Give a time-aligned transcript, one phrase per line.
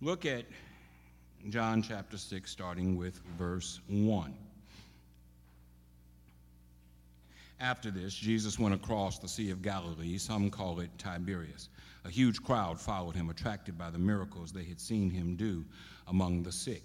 [0.00, 0.44] Look at
[1.48, 4.34] John chapter 6, starting with verse 1.
[7.60, 10.18] After this, Jesus went across the Sea of Galilee.
[10.18, 11.68] Some call it Tiberias.
[12.04, 15.64] A huge crowd followed him, attracted by the miracles they had seen him do
[16.08, 16.82] among the sick.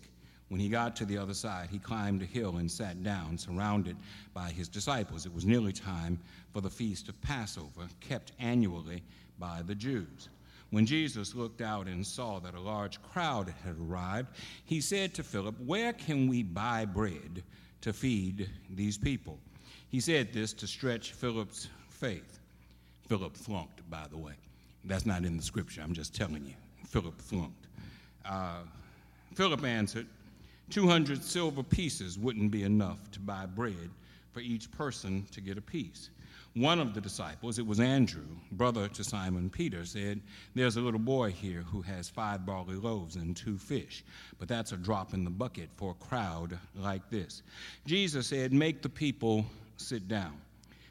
[0.49, 3.97] When he got to the other side, he climbed a hill and sat down, surrounded
[4.33, 5.25] by his disciples.
[5.25, 6.19] It was nearly time
[6.53, 9.03] for the feast of Passover, kept annually
[9.39, 10.29] by the Jews.
[10.71, 14.29] When Jesus looked out and saw that a large crowd had arrived,
[14.65, 17.43] he said to Philip, Where can we buy bread
[17.81, 19.39] to feed these people?
[19.89, 22.39] He said this to stretch Philip's faith.
[23.07, 24.33] Philip flunked, by the way.
[24.85, 26.53] That's not in the scripture, I'm just telling you.
[26.87, 27.65] Philip flunked.
[28.23, 28.61] Uh,
[29.33, 30.05] Philip answered,
[30.69, 33.89] 200 silver pieces wouldn't be enough to buy bread
[34.31, 36.09] for each person to get a piece.
[36.59, 40.19] One of the disciples, it was Andrew, brother to Simon Peter, said,
[40.55, 44.03] There's a little boy here who has five barley loaves and two fish,
[44.39, 47.43] but that's a drop in the bucket for a crowd like this.
[47.85, 49.45] Jesus said, Make the people
[49.77, 50.33] sit down.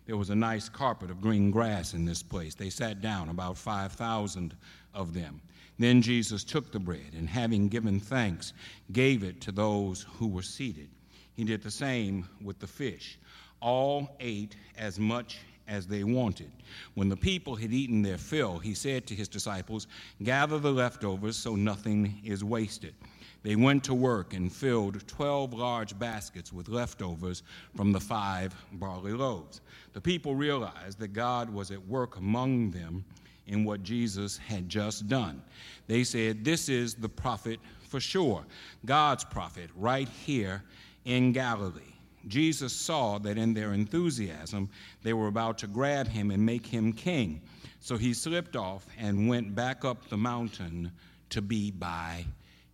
[0.06, 2.54] There was a nice carpet of green grass in this place.
[2.54, 4.56] They sat down, about 5,000
[4.94, 5.38] of them.
[5.78, 8.54] Then Jesus took the bread and, having given thanks,
[8.92, 10.88] gave it to those who were seated.
[11.36, 13.18] He did the same with the fish.
[13.60, 16.50] All ate as much as they wanted.
[16.94, 19.86] When the people had eaten their fill, he said to his disciples,
[20.22, 22.94] Gather the leftovers so nothing is wasted.
[23.42, 27.42] They went to work and filled 12 large baskets with leftovers
[27.76, 29.60] from the five barley loaves.
[29.92, 33.04] The people realized that God was at work among them
[33.46, 35.42] in what Jesus had just done.
[35.86, 38.44] They said, This is the prophet for sure,
[38.84, 40.62] God's prophet, right here
[41.04, 41.94] in Galilee.
[42.28, 44.68] Jesus saw that in their enthusiasm,
[45.02, 47.40] they were about to grab him and make him king.
[47.80, 50.92] So he slipped off and went back up the mountain
[51.30, 52.24] to be by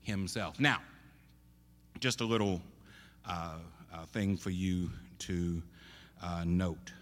[0.03, 0.59] himself.
[0.61, 0.81] Now,
[2.01, 2.61] just a little
[3.27, 3.57] uh,
[3.93, 5.63] uh, thing for you to
[6.23, 6.93] uh, note.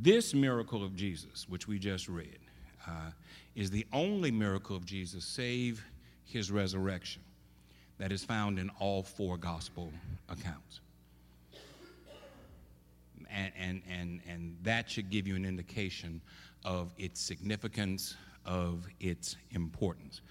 [0.00, 2.38] This miracle of Jesus, which we just read,
[2.86, 3.10] uh,
[3.54, 5.84] is the only miracle of Jesus, save
[6.24, 7.22] his resurrection,
[7.98, 9.92] that is found in all four gospel
[10.28, 10.80] accounts.
[13.30, 16.20] And, and, and, and that should give you an indication
[16.64, 18.16] of its significance,
[18.46, 20.22] of its importance.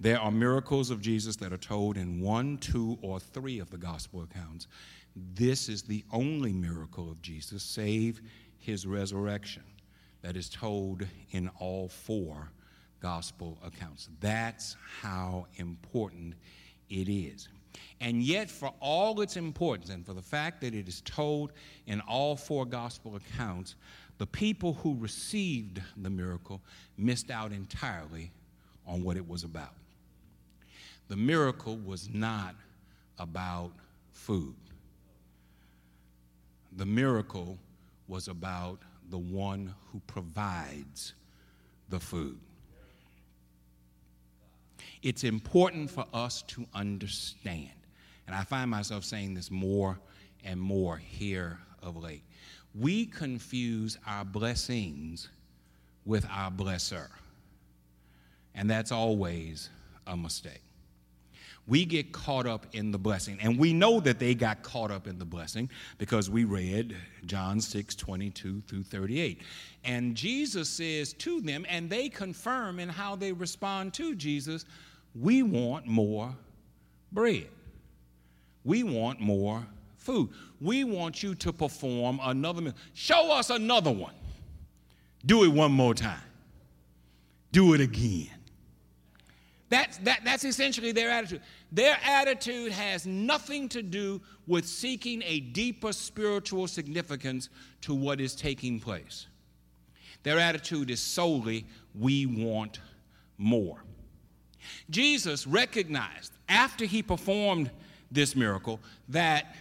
[0.00, 3.78] There are miracles of Jesus that are told in one, two, or three of the
[3.78, 4.66] gospel accounts.
[5.34, 8.20] This is the only miracle of Jesus, save
[8.58, 9.62] his resurrection,
[10.22, 12.50] that is told in all four
[13.00, 14.08] gospel accounts.
[14.20, 16.34] That's how important
[16.88, 17.48] it is.
[18.00, 21.52] And yet, for all its importance and for the fact that it is told
[21.86, 23.76] in all four gospel accounts,
[24.18, 26.60] the people who received the miracle
[26.96, 28.30] missed out entirely
[28.86, 29.74] on what it was about.
[31.08, 32.54] The miracle was not
[33.18, 33.72] about
[34.12, 34.54] food,
[36.76, 37.58] the miracle
[38.08, 38.80] was about
[39.10, 41.14] the one who provides
[41.88, 42.38] the food.
[45.04, 47.68] It's important for us to understand,
[48.26, 50.00] and I find myself saying this more
[50.42, 52.24] and more here of late.
[52.74, 55.28] We confuse our blessings
[56.06, 57.08] with our blesser,
[58.54, 59.68] and that's always
[60.06, 60.62] a mistake
[61.66, 63.38] we get caught up in the blessing.
[63.40, 67.60] And we know that they got caught up in the blessing because we read John
[67.60, 69.40] 6 22 through 38.
[69.84, 74.66] And Jesus says to them, and they confirm in how they respond to Jesus,
[75.14, 76.34] we want more
[77.12, 77.48] bread.
[78.64, 79.66] We want more
[79.96, 80.30] food.
[80.60, 82.72] We want you to perform another.
[82.94, 84.14] Show us another one.
[85.26, 86.20] Do it one more time.
[87.52, 88.28] Do it again.
[89.70, 91.40] That's, that, that's essentially their attitude.
[91.72, 97.48] Their attitude has nothing to do with seeking a deeper spiritual significance
[97.82, 99.26] to what is taking place.
[100.22, 102.80] Their attitude is solely, we want
[103.38, 103.83] more.
[104.90, 107.70] Jesus recognized after he performed
[108.10, 109.54] this miracle that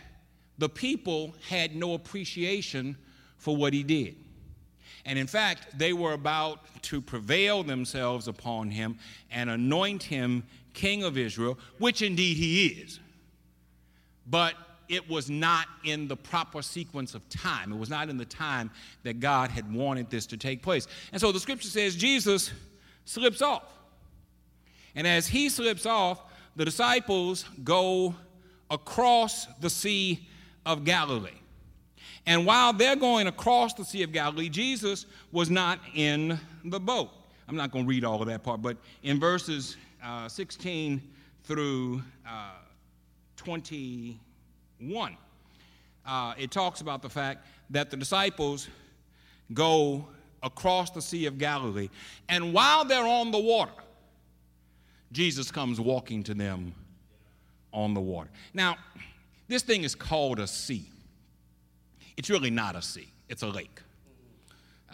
[0.57, 2.95] the people had no appreciation
[3.37, 4.15] for what he did.
[5.05, 8.97] And in fact, they were about to prevail themselves upon him
[9.31, 12.99] and anoint him king of Israel, which indeed he is.
[14.27, 14.55] But
[14.87, 17.71] it was not in the proper sequence of time.
[17.71, 18.71] It was not in the time
[19.03, 20.87] that God had wanted this to take place.
[21.11, 22.51] And so the scripture says Jesus
[23.05, 23.63] slips off.
[24.95, 26.21] And as he slips off,
[26.55, 28.15] the disciples go
[28.69, 30.27] across the Sea
[30.65, 31.31] of Galilee.
[32.25, 37.09] And while they're going across the Sea of Galilee, Jesus was not in the boat.
[37.47, 41.01] I'm not going to read all of that part, but in verses uh, 16
[41.43, 42.51] through uh,
[43.35, 45.17] 21,
[46.05, 48.69] uh, it talks about the fact that the disciples
[49.53, 50.07] go
[50.41, 51.89] across the Sea of Galilee,
[52.29, 53.82] and while they're on the water,
[55.13, 56.73] Jesus comes walking to them
[57.71, 58.29] on the water.
[58.53, 58.77] Now,
[59.47, 60.85] this thing is called a sea.
[62.17, 63.79] It's really not a sea, it's a lake.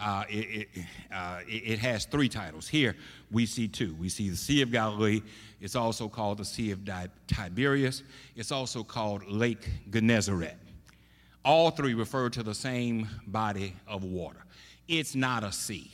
[0.02, 0.84] Uh, it, it,
[1.14, 2.66] uh, it, has three titles.
[2.66, 2.96] Here
[3.30, 3.94] we see two.
[4.00, 5.20] We see the Sea of Galilee.
[5.60, 6.80] It's also called the Sea of
[7.26, 8.02] Tiberias.
[8.34, 10.56] It's also called Lake Gennesaret.
[11.44, 14.42] All three refer to the same body of water.
[14.88, 15.90] It's not a sea.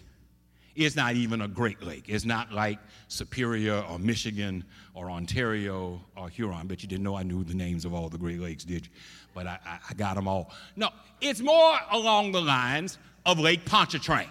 [0.77, 2.05] It's not even a Great Lake.
[2.07, 2.79] It's not like
[3.09, 4.63] Superior or Michigan
[4.95, 6.67] or Ontario or Huron.
[6.67, 8.93] But you didn't know I knew the names of all the Great Lakes, did you?
[9.35, 10.51] But I, I, I got them all.
[10.77, 10.91] No,
[11.21, 14.29] it's more along the lines of Lake Pontchartrain.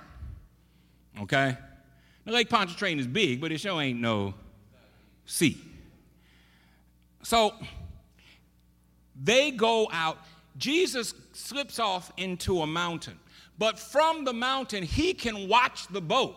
[1.22, 1.58] Okay?
[2.26, 4.34] Now, Lake Pontchartrain is big, but it sure ain't no
[5.26, 5.58] sea.
[7.24, 7.54] So
[9.22, 10.20] they go out.
[10.58, 13.20] Jesus slips off into a mountain,
[13.58, 16.36] but from the mountain, he can watch the boat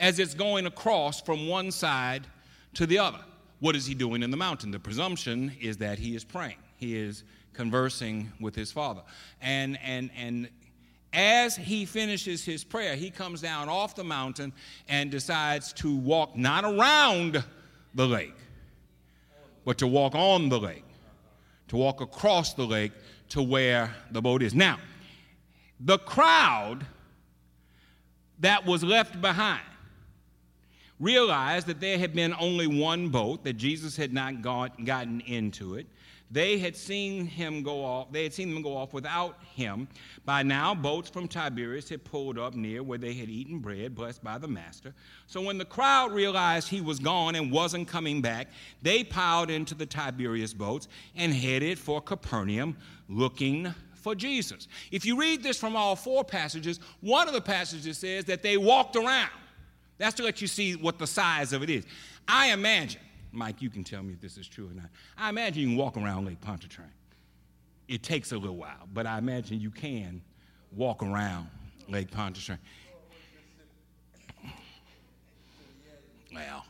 [0.00, 2.26] as it's going across from one side
[2.74, 3.20] to the other.
[3.60, 4.70] What is he doing in the mountain?
[4.70, 6.58] The presumption is that he is praying.
[6.76, 9.02] He is conversing with his father.
[9.40, 10.48] And and and
[11.12, 14.52] as he finishes his prayer, he comes down off the mountain
[14.88, 17.42] and decides to walk not around
[17.94, 18.34] the lake,
[19.64, 20.84] but to walk on the lake,
[21.68, 22.92] to walk across the lake
[23.28, 24.54] to where the boat is.
[24.54, 24.78] Now,
[25.80, 26.86] the crowd
[28.40, 29.62] that was left behind
[31.00, 35.74] realized that there had been only one boat, that Jesus had not got, gotten into
[35.74, 35.86] it,
[36.30, 39.86] they had seen him go off, they had seen them go off without him.
[40.24, 44.24] By now, boats from Tiberias had pulled up near where they had eaten bread, blessed
[44.24, 44.94] by the master.
[45.26, 48.48] So when the crowd realized he was gone and wasn't coming back,
[48.82, 52.76] they piled into the Tiberias boats and headed for Capernaum
[53.08, 53.72] looking
[54.04, 54.68] for Jesus.
[54.92, 58.58] If you read this from all four passages, one of the passages says that they
[58.58, 59.30] walked around.
[59.96, 61.84] That's to let you see what the size of it is.
[62.28, 63.00] I imagine
[63.32, 64.86] Mike, you can tell me if this is true or not.
[65.16, 66.90] I imagine you can walk around Lake Pontchartrain.
[67.88, 70.22] It takes a little while, but I imagine you can
[70.70, 71.48] walk around
[71.88, 72.58] Lake Pontchartrain.
[76.32, 76.64] Well,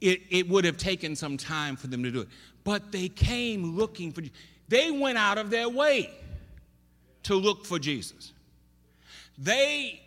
[0.00, 2.28] it, it would have taken some time for them to do it.
[2.64, 4.22] But they came looking for
[4.68, 6.10] They went out of their way
[7.24, 8.32] to look for Jesus.
[9.38, 10.00] They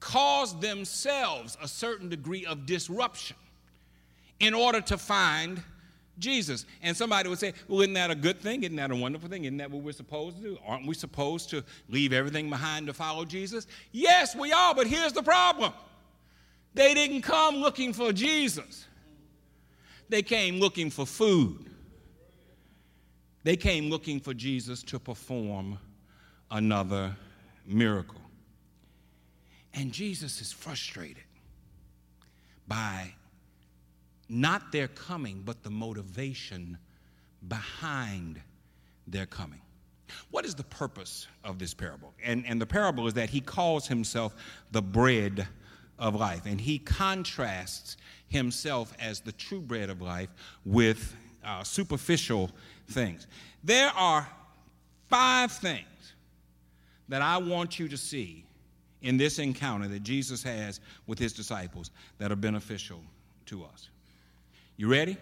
[0.00, 3.36] caused themselves a certain degree of disruption
[4.40, 5.62] in order to find
[6.18, 6.66] Jesus.
[6.82, 8.62] And somebody would say, Well, isn't that a good thing?
[8.62, 9.44] Isn't that a wonderful thing?
[9.44, 10.58] Isn't that what we're supposed to do?
[10.66, 13.66] Aren't we supposed to leave everything behind to follow Jesus?
[13.92, 15.72] Yes, we are, but here's the problem
[16.74, 18.86] they didn't come looking for Jesus,
[20.08, 21.70] they came looking for food.
[23.44, 25.78] They came looking for Jesus to perform
[26.50, 27.14] another
[27.66, 28.20] miracle.
[29.74, 31.24] And Jesus is frustrated
[32.66, 33.12] by
[34.28, 36.78] not their coming, but the motivation
[37.46, 38.40] behind
[39.06, 39.60] their coming.
[40.30, 42.14] What is the purpose of this parable?
[42.24, 44.34] And, and the parable is that he calls himself
[44.70, 45.46] the bread
[45.98, 47.96] of life, and he contrasts
[48.28, 50.30] himself as the true bread of life
[50.64, 51.14] with
[51.44, 52.50] uh, superficial
[52.88, 53.26] things.
[53.62, 54.28] There are
[55.08, 55.84] five things
[57.08, 58.44] that I want you to see
[59.02, 63.00] in this encounter that Jesus has with his disciples that are beneficial
[63.46, 63.90] to us.
[64.76, 65.16] You ready?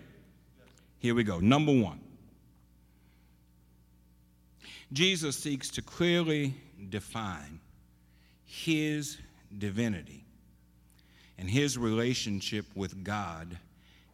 [0.98, 1.40] Here we go.
[1.40, 2.00] Number one
[4.92, 6.54] Jesus seeks to clearly
[6.90, 7.60] define
[8.44, 9.18] his
[9.58, 10.24] divinity
[11.38, 13.58] and his relationship with God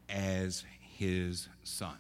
[0.09, 1.97] as his son.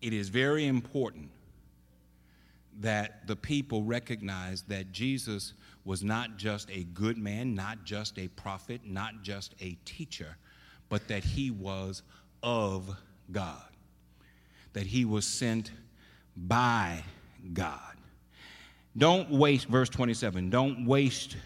[0.00, 1.30] It is very important
[2.80, 5.52] that the people recognize that Jesus
[5.84, 10.36] was not just a good man, not just a prophet, not just a teacher,
[10.88, 12.02] but that he was
[12.42, 12.96] of
[13.30, 13.68] God,
[14.72, 15.72] that he was sent
[16.36, 17.02] by
[17.52, 17.96] God.
[18.96, 21.36] Don't waste, verse 27, don't waste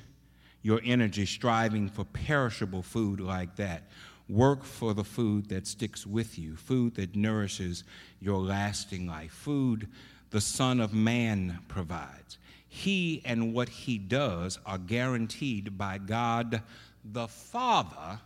[0.62, 3.82] your energy striving for perishable food like that.
[4.28, 7.85] Work for the food that sticks with you, food that nourishes
[8.21, 9.88] your lasting life, food
[10.31, 12.38] the Son of Man provides.
[12.66, 16.62] He and what he does are guaranteed by God
[17.04, 18.19] the Father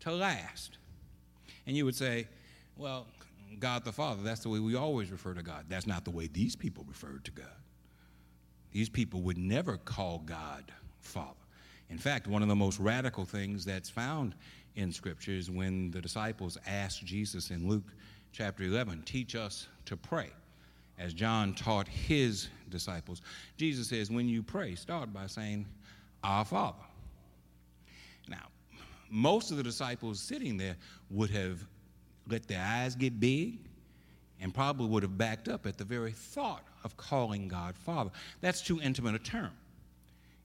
[0.00, 0.78] to last.
[1.66, 2.28] And you would say,
[2.76, 3.06] well,
[3.58, 5.64] God the Father, that's the way we always refer to God.
[5.68, 7.46] That's not the way these people referred to God.
[8.72, 11.32] These people would never call God Father.
[11.88, 14.34] In fact, one of the most radical things that's found
[14.76, 17.92] in Scripture is when the disciples asked Jesus in Luke
[18.32, 20.30] chapter 11, Teach us to pray.
[20.98, 23.22] As John taught his disciples,
[23.56, 25.66] Jesus says, When you pray, start by saying,
[26.22, 26.78] Our Father.
[28.28, 28.46] Now,
[29.10, 30.76] most of the disciples sitting there
[31.10, 31.66] would have
[32.28, 33.58] let their eyes get big
[34.40, 38.10] and probably would have backed up at the very thought of calling God Father.
[38.40, 39.50] That's too intimate a term.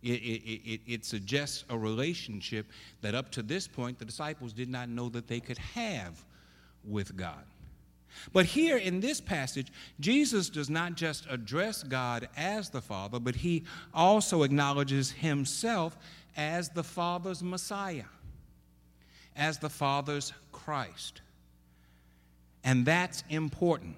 [0.04, 2.66] It, it, it, it, suggests a relationship
[3.02, 6.26] that up to this point the disciples did not know that they could have
[6.84, 7.44] with God.
[8.34, 13.36] But here in this passage, Jesus does not just address God as the Father, but
[13.36, 15.98] he also acknowledges himself
[16.36, 18.06] as the Father's Messiah,
[19.36, 21.22] as the Father's Christ.
[22.64, 23.96] And that's important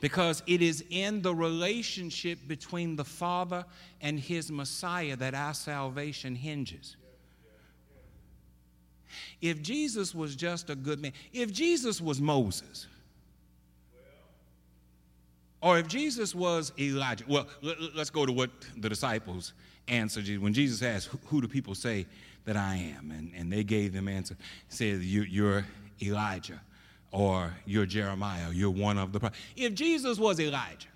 [0.00, 3.64] because it is in the relationship between the Father
[4.00, 6.96] and his Messiah that our salvation hinges.
[9.40, 12.86] If Jesus was just a good man, if Jesus was Moses,
[15.62, 17.46] or if Jesus was Elijah, well,
[17.94, 19.54] let's go to what the disciples
[19.88, 22.06] answered when Jesus asked, Who do people say
[22.44, 23.10] that I am?
[23.10, 24.36] And, and they gave them answer,
[24.68, 25.64] said, You're
[26.02, 26.60] Elijah
[27.16, 29.40] or you're Jeremiah, you're one of the prophets.
[29.56, 30.88] If Jesus was Elijah,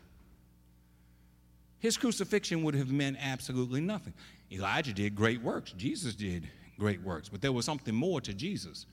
[1.79, 4.13] his crucifixion would have meant absolutely nothing.
[4.53, 6.47] Elijah did great works, Jesus did
[6.79, 8.85] great works, but there was something more to Jesus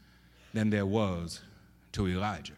[0.53, 1.41] than there was
[1.91, 2.53] to Elijah.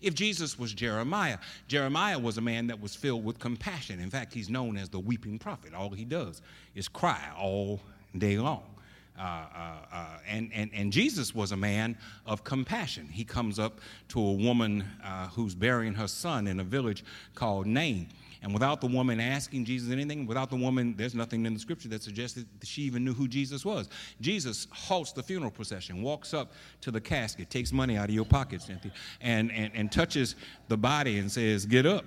[0.00, 3.98] If Jesus was Jeremiah, Jeremiah was a man that was filled with compassion.
[3.98, 5.74] In fact, he's known as the weeping prophet.
[5.74, 6.40] All he does
[6.76, 7.80] is cry all
[8.16, 8.73] day long.
[9.16, 13.08] Uh, uh, uh, and, and, and Jesus was a man of compassion.
[13.08, 14.84] He comes up to a woman
[15.32, 17.04] who's burying her son in a village
[17.34, 18.08] called Nain.
[18.42, 21.88] And without the woman asking Jesus anything, without the woman, there's nothing in the scripture
[21.88, 23.88] that suggests that she even knew who Jesus was.
[24.20, 26.52] Jesus halts the funeral procession, walks up
[26.82, 28.92] to the casket, takes money out of your pocket, Cynthia,
[29.22, 30.34] and, and, and touches
[30.68, 32.04] the body and says, Get up,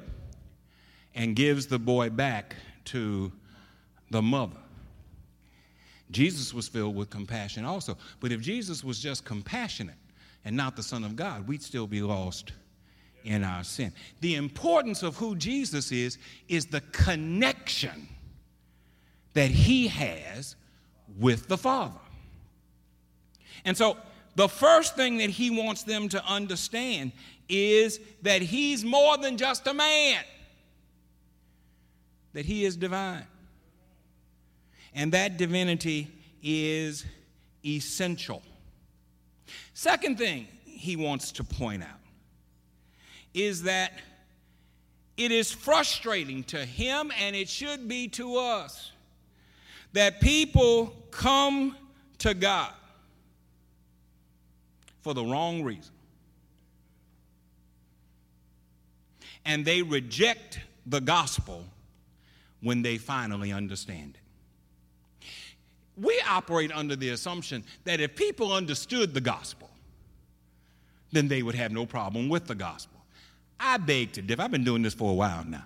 [1.15, 3.31] and gives the boy back to
[4.11, 4.57] the mother.
[6.11, 7.97] Jesus was filled with compassion also.
[8.19, 9.95] But if Jesus was just compassionate
[10.45, 12.53] and not the Son of God, we'd still be lost
[13.23, 13.91] in our sin.
[14.21, 18.07] The importance of who Jesus is is the connection
[19.33, 20.55] that he has
[21.19, 21.99] with the Father.
[23.65, 23.97] And so,
[24.35, 27.11] the first thing that he wants them to understand
[27.49, 30.23] is that he's more than just a man,
[32.33, 33.25] that he is divine.
[34.97, 36.11] And that divinity
[36.41, 37.05] is
[37.63, 38.41] essential.
[39.75, 41.99] Second thing he wants to point out
[43.31, 43.93] is that
[45.15, 48.91] it is frustrating to him and it should be to us
[49.93, 51.75] that people come
[52.17, 52.73] to God
[55.01, 55.93] for the wrong reason.
[59.45, 61.65] And they reject the gospel
[62.61, 64.26] when they finally understand it.
[65.99, 69.69] We operate under the assumption that if people understood the gospel,
[71.11, 72.99] then they would have no problem with the gospel.
[73.59, 74.43] I beg to differ.
[74.43, 75.65] I've been doing this for a while now,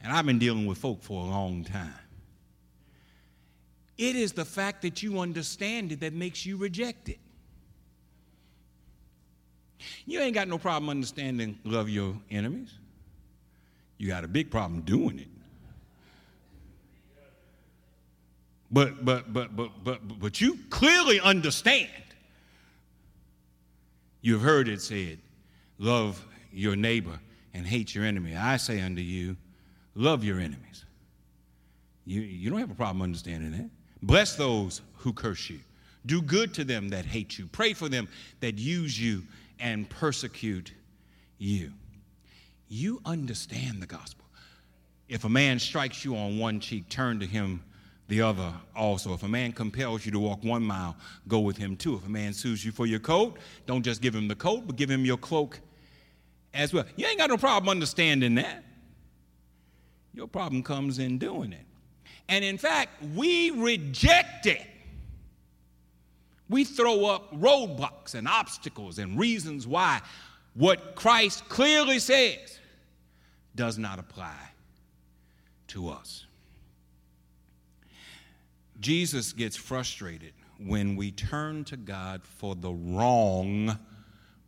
[0.00, 1.92] and I've been dealing with folk for a long time.
[3.98, 7.18] It is the fact that you understand it that makes you reject it.
[10.06, 12.72] You ain't got no problem understanding love your enemies.
[13.98, 15.28] You got a big problem doing it.
[18.70, 21.88] But but but but but but you clearly understand.
[24.22, 25.18] You've heard it said,
[25.78, 27.18] love your neighbor
[27.54, 28.36] and hate your enemy.
[28.36, 29.36] I say unto you,
[29.94, 30.84] love your enemies.
[32.04, 33.70] You, you don't have a problem understanding that.
[34.02, 35.60] Bless those who curse you.
[36.06, 37.46] Do good to them that hate you.
[37.46, 38.08] Pray for them
[38.40, 39.22] that use you
[39.58, 40.72] and persecute
[41.38, 41.72] you.
[42.68, 44.24] You understand the gospel.
[45.08, 47.62] If a man strikes you on one cheek, turn to him
[48.10, 49.14] the other also.
[49.14, 50.96] If a man compels you to walk one mile,
[51.28, 51.94] go with him too.
[51.94, 54.74] If a man sues you for your coat, don't just give him the coat, but
[54.74, 55.60] give him your cloak
[56.52, 56.84] as well.
[56.96, 58.64] You ain't got no problem understanding that.
[60.12, 61.64] Your problem comes in doing it.
[62.28, 64.66] And in fact, we reject it.
[66.48, 70.00] We throw up roadblocks and obstacles and reasons why
[70.54, 72.58] what Christ clearly says
[73.54, 74.36] does not apply
[75.68, 76.26] to us.
[78.80, 83.78] Jesus gets frustrated when we turn to God for the wrong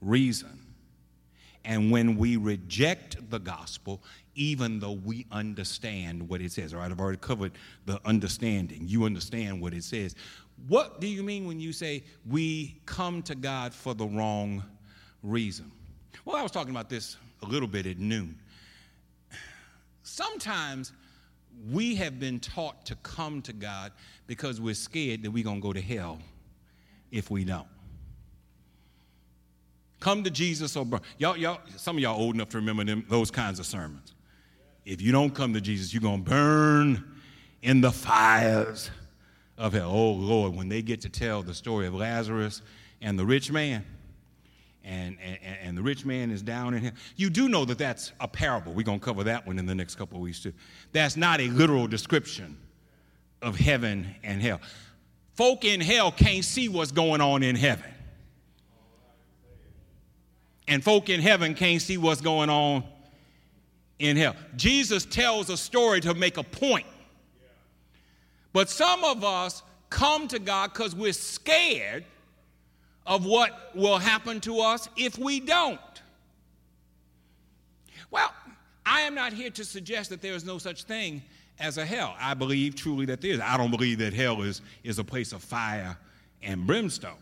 [0.00, 0.58] reason
[1.64, 4.02] And when we reject the gospel,
[4.34, 7.52] even though we understand what it says, all right, I've already covered
[7.86, 8.82] the understanding.
[8.86, 10.14] You understand what it says.
[10.68, 14.64] What do you mean when you say we come to God for the wrong
[15.22, 15.70] reason?
[16.24, 18.38] Well, I was talking about this a little bit at noon.
[20.02, 20.92] Sometimes
[21.70, 23.92] we have been taught to come to God
[24.26, 26.18] because we're scared that we're going to go to hell
[27.10, 27.66] if we don't.
[30.00, 31.00] Come to Jesus oh, or burn.
[31.18, 34.14] Y'all, y'all, some of y'all old enough to remember them, those kinds of sermons.
[34.84, 37.04] If you don't come to Jesus, you're going to burn
[37.62, 38.90] in the fires
[39.56, 39.92] of hell.
[39.92, 42.62] Oh, Lord, when they get to tell the story of Lazarus
[43.00, 43.84] and the rich man,
[44.84, 46.92] and, and, and the rich man is down in hell.
[47.16, 48.72] You do know that that's a parable.
[48.72, 50.52] We're going to cover that one in the next couple of weeks, too.
[50.92, 52.58] That's not a literal description
[53.40, 54.60] of heaven and hell.
[55.34, 57.90] Folk in hell can't see what's going on in heaven.
[60.68, 62.84] And folk in heaven can't see what's going on
[63.98, 64.36] in hell.
[64.56, 66.86] Jesus tells a story to make a point.
[68.52, 72.04] But some of us come to God because we're scared
[73.06, 75.80] of what will happen to us if we don't.
[78.10, 78.32] Well,
[78.84, 81.22] I am not here to suggest that there is no such thing
[81.58, 82.14] as a hell.
[82.18, 83.40] I believe truly that there is.
[83.40, 85.96] I don't believe that hell is, is a place of fire
[86.42, 87.16] and brimstone.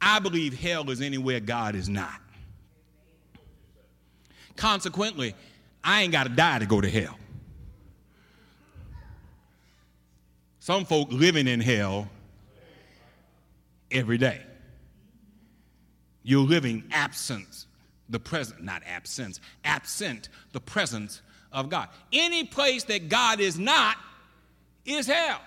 [0.00, 2.20] I believe hell is anywhere God is not.
[4.56, 5.34] Consequently,
[5.82, 7.18] I ain't got to die to go to hell.
[10.60, 12.08] Some folk living in hell
[13.90, 14.40] every day.
[16.24, 17.66] You're living absent
[18.08, 21.88] the present, not absence, absent the presence of God.
[22.12, 23.96] Any place that God is not
[24.84, 25.40] is hell.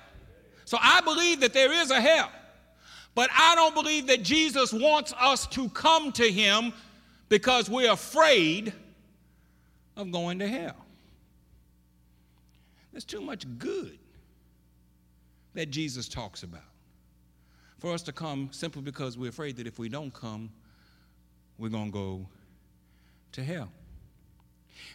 [0.65, 2.31] So I believe that there is a hell.
[3.15, 6.71] But I don't believe that Jesus wants us to come to him
[7.29, 8.71] because we're afraid
[9.95, 10.75] of going to hell.
[12.91, 13.97] There's too much good
[15.55, 16.61] that Jesus talks about
[17.79, 20.51] for us to come simply because we're afraid that if we don't come,
[21.57, 22.27] we're going to go
[23.33, 23.69] to hell.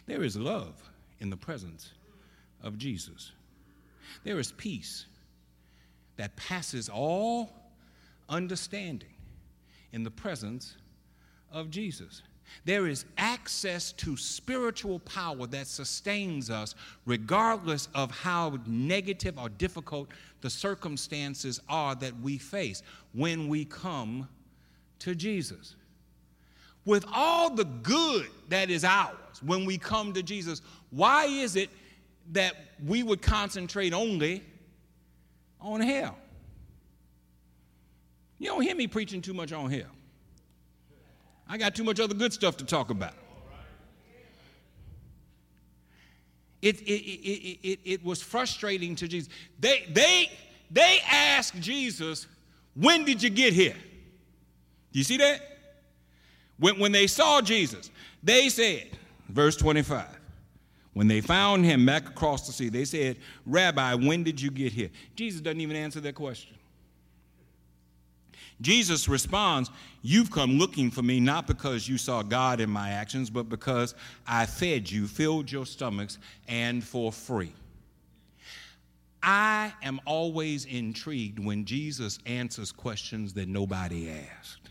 [0.05, 0.75] There is love
[1.19, 1.91] in the presence
[2.61, 3.31] of Jesus.
[4.23, 5.05] There is peace
[6.17, 7.51] that passes all
[8.29, 9.09] understanding
[9.91, 10.75] in the presence
[11.51, 12.21] of Jesus.
[12.65, 20.09] There is access to spiritual power that sustains us regardless of how negative or difficult
[20.41, 24.27] the circumstances are that we face when we come
[24.99, 25.75] to Jesus
[26.85, 31.69] with all the good that is ours when we come to Jesus, why is it
[32.31, 34.43] that we would concentrate only
[35.59, 36.17] on hell?
[38.39, 39.89] You don't hear me preaching too much on hell.
[41.47, 43.13] I got too much other good stuff to talk about.
[46.61, 49.29] It, it, it, it, it, was frustrating to Jesus.
[49.59, 50.31] They, they,
[50.71, 52.25] they asked Jesus,
[52.73, 53.75] When did you get here?
[54.93, 55.52] Do you see that?
[56.59, 58.89] When, when they saw Jesus, they said,
[59.29, 60.05] verse 25,
[60.93, 64.71] when they found him back across the sea, they said, Rabbi, when did you get
[64.71, 64.89] here?
[65.15, 66.55] Jesus doesn't even answer their question.
[68.61, 73.29] Jesus responds, You've come looking for me not because you saw God in my actions,
[73.29, 73.95] but because
[74.27, 77.53] I fed you, filled your stomachs, and for free.
[79.21, 84.69] I am always intrigued when Jesus answers questions that nobody asked.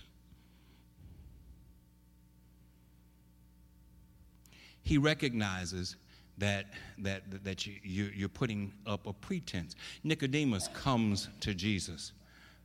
[4.83, 5.97] He recognizes
[6.39, 6.67] that,
[6.99, 9.77] that, that you, you, are putting up a pretense.
[10.03, 12.13] Nicodemus comes to Jesus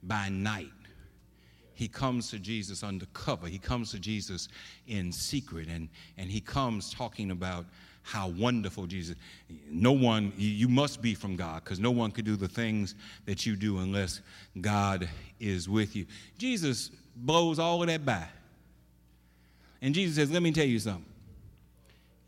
[0.04, 0.72] by night.
[1.74, 3.48] He comes to Jesus undercover.
[3.48, 4.50] He comes to Jesus
[4.88, 5.68] in secret.
[5.68, 7.66] And, and he comes talking about
[8.02, 9.16] how wonderful Jesus.
[9.70, 13.46] No one, you must be from God because no one could do the things that
[13.46, 14.22] you do unless
[14.60, 15.08] God
[15.40, 16.08] is with you.
[16.38, 18.26] Jesus blows all of that by.
[19.82, 21.06] And Jesus says, Let me tell you something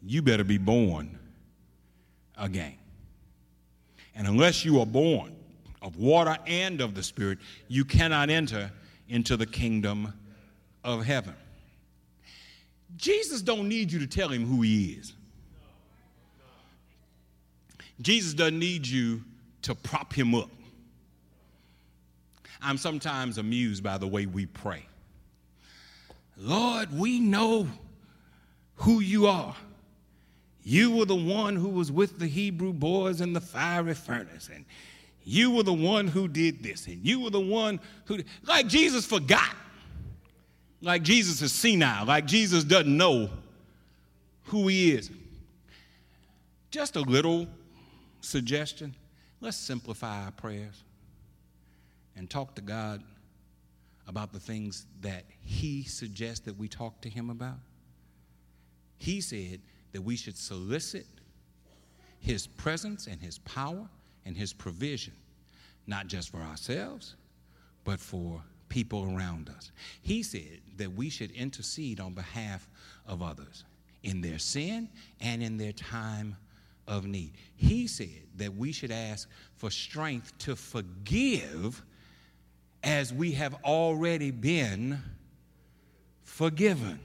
[0.01, 1.17] you better be born
[2.37, 2.75] again.
[4.15, 5.35] And unless you are born
[5.81, 8.71] of water and of the Spirit, you cannot enter
[9.07, 10.13] into the kingdom
[10.83, 11.35] of heaven.
[12.97, 15.13] Jesus don't need you to tell him who he is.
[18.01, 19.23] Jesus doesn't need you
[19.63, 20.49] to prop him up.
[22.61, 24.85] I'm sometimes amused by the way we pray.
[26.37, 27.67] Lord, we know
[28.75, 29.55] who you are.
[30.63, 34.65] You were the one who was with the Hebrew boys in the fiery furnace, and
[35.23, 39.05] you were the one who did this, and you were the one who, like Jesus
[39.05, 39.55] forgot.
[40.81, 43.29] Like Jesus is senile, like Jesus doesn't know
[44.45, 45.11] who He is.
[46.71, 47.47] Just a little
[48.21, 48.95] suggestion
[49.41, 50.83] let's simplify our prayers
[52.15, 53.01] and talk to God
[54.07, 57.59] about the things that He suggests that we talk to Him about.
[58.97, 61.05] He said that we should solicit
[62.19, 63.87] His presence and His power
[64.25, 65.13] and His provision,
[65.87, 67.15] not just for ourselves,
[67.83, 69.71] but for people around us.
[70.01, 72.69] He said that we should intercede on behalf
[73.07, 73.65] of others
[74.03, 76.37] in their sin and in their time
[76.87, 77.33] of need.
[77.55, 81.81] He said that we should ask for strength to forgive
[82.83, 85.01] as we have already been
[86.23, 86.99] forgiven.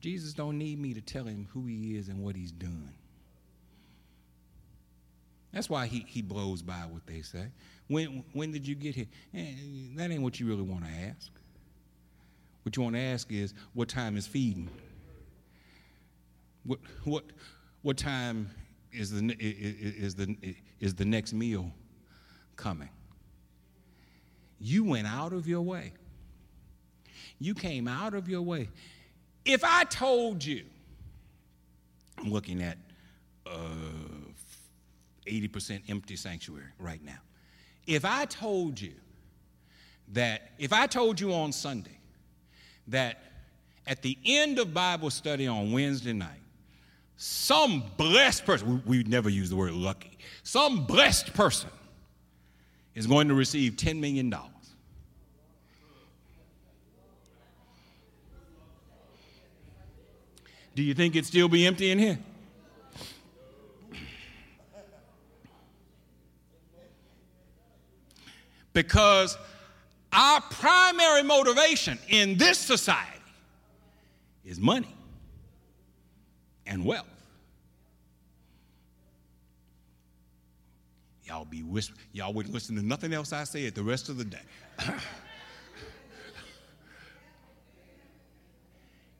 [0.00, 2.92] Jesus don't need me to tell him who he is and what he's done.
[5.52, 7.46] That's why he, he blows by what they say.
[7.88, 9.06] When, when did you get here?
[9.34, 9.54] Eh,
[9.96, 11.30] that ain't what you really want to ask.
[12.62, 14.68] What you want to ask is, what time is feeding?
[16.64, 17.24] What, what,
[17.80, 18.50] what time
[18.92, 20.36] is the, is, the,
[20.80, 21.72] is the next meal
[22.56, 22.90] coming?
[24.60, 25.94] You went out of your way.
[27.38, 28.68] You came out of your way.
[29.48, 30.64] If I told you,
[32.18, 32.76] I'm looking at
[33.46, 33.50] uh,
[35.26, 37.16] 80% empty sanctuary right now.
[37.86, 38.92] If I told you
[40.08, 41.98] that, if I told you on Sunday
[42.88, 43.22] that
[43.86, 46.42] at the end of Bible study on Wednesday night,
[47.16, 51.70] some blessed person, we, we never use the word lucky, some blessed person
[52.94, 54.30] is going to receive $10 million.
[60.78, 62.16] Do you think it'd still be empty in here?
[68.72, 69.36] Because
[70.12, 73.18] our primary motivation in this society
[74.44, 74.94] is money
[76.64, 77.08] and wealth.
[81.24, 81.98] Y'all be whispering.
[82.12, 84.38] Y'all wouldn't listen to nothing else I said the rest of the day.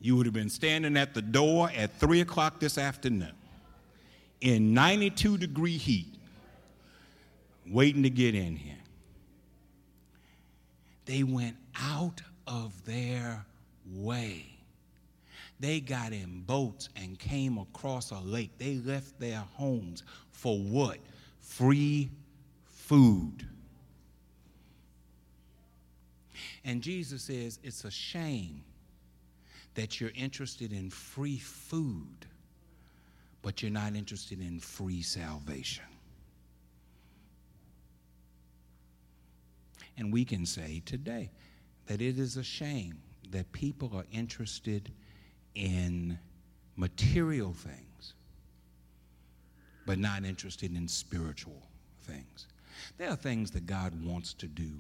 [0.01, 3.33] you would have been standing at the door at 3 o'clock this afternoon
[4.41, 6.15] in 92 degree heat,
[7.67, 8.75] waiting to get in here.
[11.05, 13.45] They went out of their
[13.93, 14.59] way
[15.61, 18.51] they got in boats and came across a lake.
[18.59, 20.99] They left their homes for what?
[21.41, 22.11] Free
[22.65, 23.47] food.
[26.65, 28.63] And Jesus says it's a shame
[29.79, 32.27] that you're interested in free food,
[33.43, 35.85] but you're not interested in free salvation.
[39.97, 41.31] And we can say today
[41.87, 42.99] that it is a shame
[43.31, 44.91] that people are interested
[45.55, 46.19] in
[46.75, 48.15] material things,
[49.87, 51.63] but not interested in spiritual
[52.01, 52.49] things.
[52.97, 54.73] There are things that God wants to do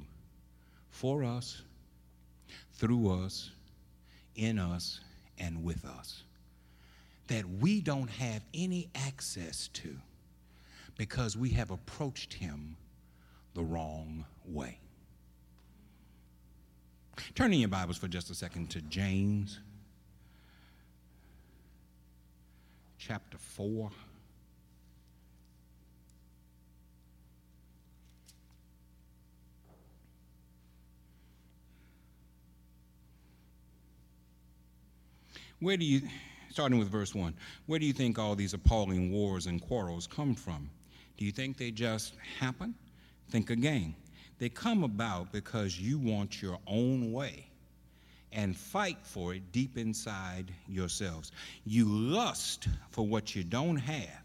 [0.90, 1.62] for us,
[2.72, 3.52] through us,
[4.38, 5.00] in us,
[5.38, 6.22] and with us
[7.28, 9.96] that we don't have any access to
[10.96, 12.76] because we have approached Him
[13.54, 14.78] the wrong way.
[17.34, 19.58] Turn in your Bibles for just a second to James
[22.98, 23.90] chapter 4.
[35.60, 36.02] Where do you,
[36.50, 37.34] starting with verse 1,
[37.66, 40.70] where do you think all these appalling wars and quarrels come from?
[41.16, 42.74] Do you think they just happen?
[43.30, 43.94] Think again.
[44.38, 47.48] They come about because you want your own way
[48.32, 51.32] and fight for it deep inside yourselves.
[51.66, 54.22] You lust for what you don't have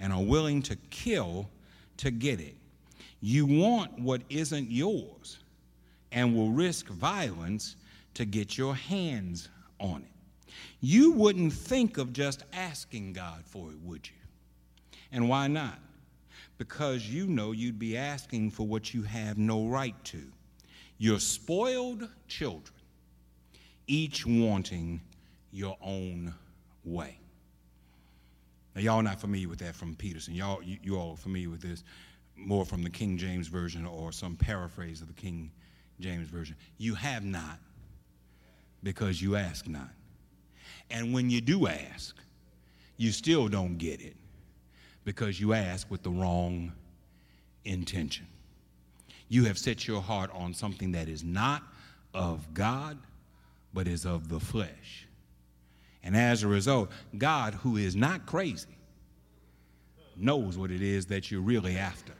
[0.00, 1.48] and are willing to kill
[1.98, 2.56] to get it.
[3.20, 5.38] You want what isn't yours
[6.10, 7.76] and will risk violence
[8.14, 10.13] to get your hands on it.
[10.80, 14.14] You wouldn't think of just asking God for it, would you?
[15.12, 15.78] And why not?
[16.58, 20.22] Because you know you'd be asking for what you have no right to.
[20.98, 22.74] You're spoiled children
[23.86, 25.00] each wanting
[25.52, 26.34] your own
[26.84, 27.18] way.
[28.74, 30.34] Now, y'all not familiar with that from Peterson.
[30.34, 31.84] Y'all, you, you all are familiar with this
[32.36, 35.50] more from the King James Version or some paraphrase of the King
[36.00, 36.56] James Version.
[36.78, 37.58] You have not
[38.82, 39.90] because you ask not.
[40.90, 42.16] And when you do ask,
[42.96, 44.16] you still don't get it
[45.04, 46.72] because you ask with the wrong
[47.64, 48.26] intention.
[49.28, 51.62] You have set your heart on something that is not
[52.12, 52.98] of God
[53.74, 55.08] but is of the flesh.
[56.04, 58.68] And as a result, God, who is not crazy,
[60.16, 62.12] knows what it is that you're really after.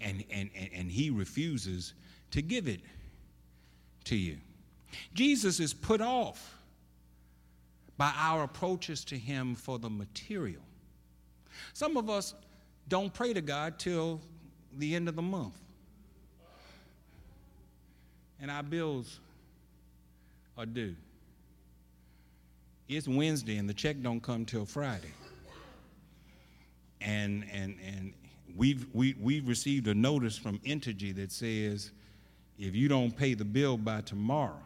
[0.00, 1.94] And, and, and, and he refuses
[2.32, 2.80] to give it
[4.04, 4.36] to you.
[5.14, 6.53] Jesus is put off
[7.96, 10.62] by our approaches to him for the material.
[11.72, 12.34] Some of us
[12.88, 14.20] don't pray to God till
[14.76, 15.58] the end of the month.
[18.40, 19.20] And our bills
[20.58, 20.94] are due.
[22.88, 25.12] It's Wednesday and the check don't come till Friday.
[27.00, 28.12] And and and
[28.56, 31.92] we've we we've received a notice from Entergy that says
[32.58, 34.60] if you don't pay the bill by tomorrow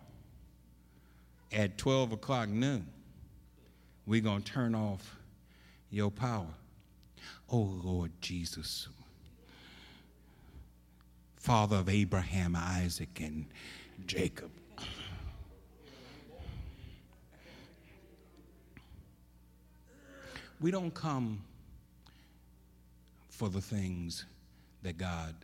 [1.53, 2.87] at 12 o'clock noon,
[4.09, 5.17] we're going to turn off
[5.91, 6.47] your power.
[7.53, 8.89] Oh, Lord Jesus,
[11.37, 13.45] Father of Abraham, Isaac, and
[14.07, 14.51] Jacob.
[20.61, 21.43] We don't come
[23.29, 24.25] for the things
[24.83, 25.35] that God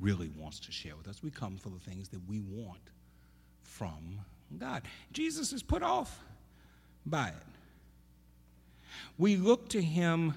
[0.00, 1.22] really wants to share with us.
[1.22, 2.82] We come for the things that we want
[3.62, 4.18] from
[4.58, 4.82] God.
[5.12, 6.20] Jesus is put off
[7.06, 7.51] by it.
[9.18, 10.34] We look to him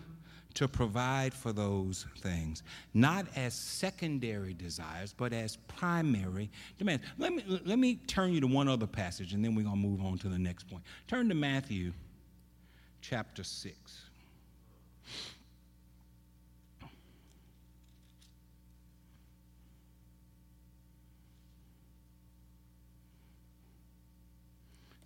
[0.55, 2.63] to provide for those things,
[2.93, 7.03] not as secondary desires, but as primary demands.
[7.17, 9.87] Let me, let me turn you to one other passage, and then we're going to
[9.87, 10.83] move on to the next point.
[11.07, 11.93] Turn to Matthew
[13.01, 14.01] chapter 6.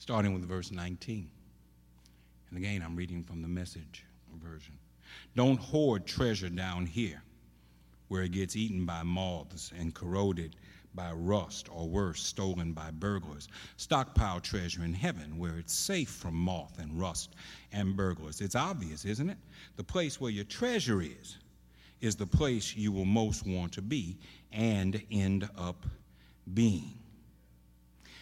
[0.09, 1.29] starting with verse 19.
[2.49, 4.05] And again, I'm reading from the message
[4.43, 4.77] version.
[5.35, 7.21] Don't hoard treasure down here
[8.07, 10.55] where it gets eaten by moths and corroded
[10.95, 13.47] by rust or worse, stolen by burglars.
[13.77, 17.35] Stockpile treasure in heaven where it's safe from moth and rust
[17.71, 18.41] and burglars.
[18.41, 19.37] It's obvious, isn't it?
[19.75, 21.37] The place where your treasure is,
[22.01, 24.17] is the place you will most want to be
[24.51, 25.85] and end up
[26.53, 26.97] being.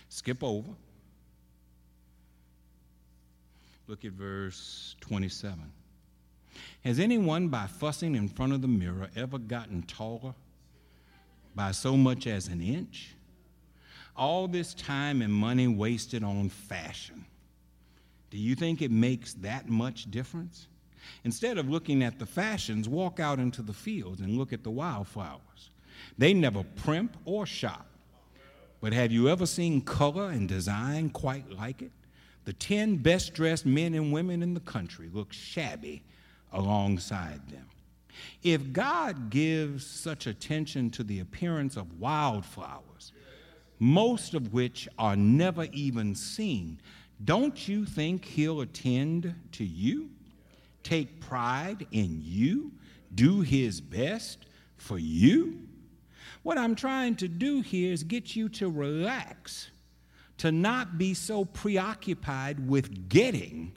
[0.10, 0.72] Skip over
[3.88, 5.60] Look at verse 27.
[6.84, 10.34] Has anyone, by fussing in front of the mirror, ever gotten taller
[11.56, 13.16] by so much as an inch?
[14.16, 17.26] All this time and money wasted on fashion.
[18.30, 20.68] Do you think it makes that much difference?
[21.24, 24.72] Instead of looking at the fashions, walk out into the fields and look at the
[24.72, 25.70] wildflowers.
[26.18, 27.88] They never primp or shop.
[28.82, 31.92] But have you ever seen color and design quite like it?
[32.48, 36.02] The 10 best dressed men and women in the country look shabby
[36.54, 37.68] alongside them.
[38.42, 43.12] If God gives such attention to the appearance of wildflowers,
[43.80, 46.80] most of which are never even seen,
[47.26, 50.10] don't you think He'll attend to you,
[50.84, 52.72] take pride in you,
[53.14, 54.46] do His best
[54.78, 55.68] for you?
[56.44, 59.70] What I'm trying to do here is get you to relax
[60.38, 63.72] to not be so preoccupied with getting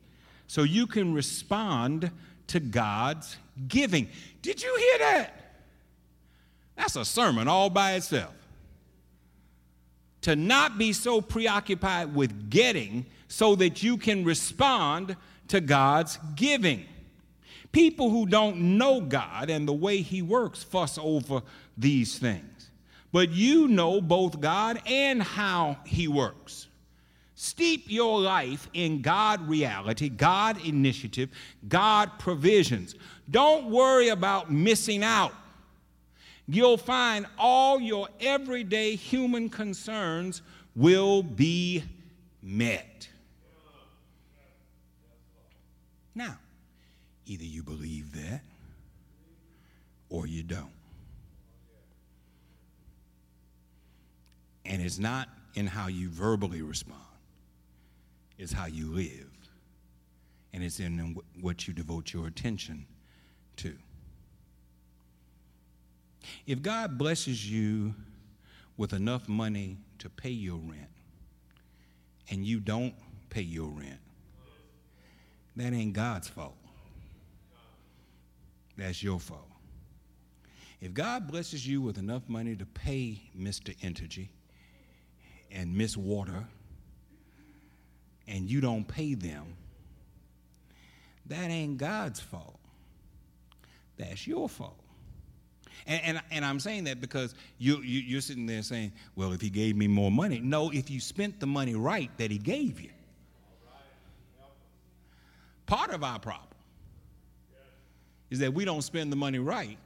[0.47, 2.11] so you can respond
[2.49, 3.37] to God's
[3.69, 4.09] giving.
[4.43, 5.63] Did you hear that?
[6.77, 8.35] That's a sermon all by itself.
[10.23, 15.17] To not be so preoccupied with getting so that you can respond
[15.49, 16.85] to God's giving.
[17.73, 21.43] People who don't know God and the way He works fuss over
[21.79, 22.50] these things
[23.13, 26.69] but you know both God and how He works.
[27.35, 31.31] Steep your life in God reality, God initiative,
[31.69, 32.95] God provisions.
[33.31, 35.33] Don't worry about missing out.
[36.47, 40.43] You'll find all your everyday human concerns
[40.77, 41.85] will be
[42.43, 43.09] met.
[46.15, 46.37] Now,
[47.27, 48.43] either you believe that
[50.09, 50.73] or you don't.
[54.65, 56.99] And it's not in how you verbally respond,
[58.41, 59.31] it's how you live.
[60.53, 62.87] And it's in what you devote your attention
[63.59, 63.73] to.
[66.45, 67.95] If God blesses you
[68.77, 70.91] with enough money to pay your rent,
[72.29, 72.95] and you don't
[73.29, 74.01] pay your rent,
[75.55, 76.57] that ain't God's fault.
[78.77, 79.47] That's your fault.
[80.81, 83.77] If God blesses you with enough money to pay Mr.
[83.79, 84.31] Entergy,
[85.53, 86.47] and miss water
[88.31, 89.57] and you don't pay them,
[91.27, 92.59] that ain't God's fault.
[93.97, 94.79] That's your fault.
[95.87, 99.41] And, and, and, I'm saying that because you, you, you're sitting there saying, well, if
[99.41, 100.41] he gave me more money.
[100.41, 102.91] No, if you spent the money right that he gave you.
[105.67, 106.49] Part of our problem
[108.29, 109.79] is that we don't spend the money right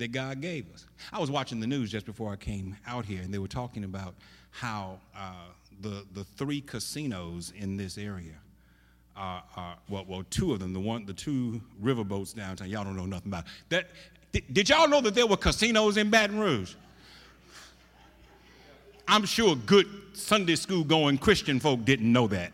[0.00, 0.86] that God gave us.
[1.12, 3.84] I was watching the news just before I came out here, and they were talking
[3.84, 4.14] about
[4.50, 5.34] how uh,
[5.80, 8.34] the, the three casinos in this area
[9.16, 12.96] are, are, well, well, two of them, the one, the two riverboats downtown, y'all don't
[12.96, 13.50] know nothing about it.
[13.68, 13.90] That,
[14.32, 16.74] did, did y'all know that there were casinos in Baton Rouge?
[19.06, 22.52] I'm sure good Sunday school going Christian folk didn't know that.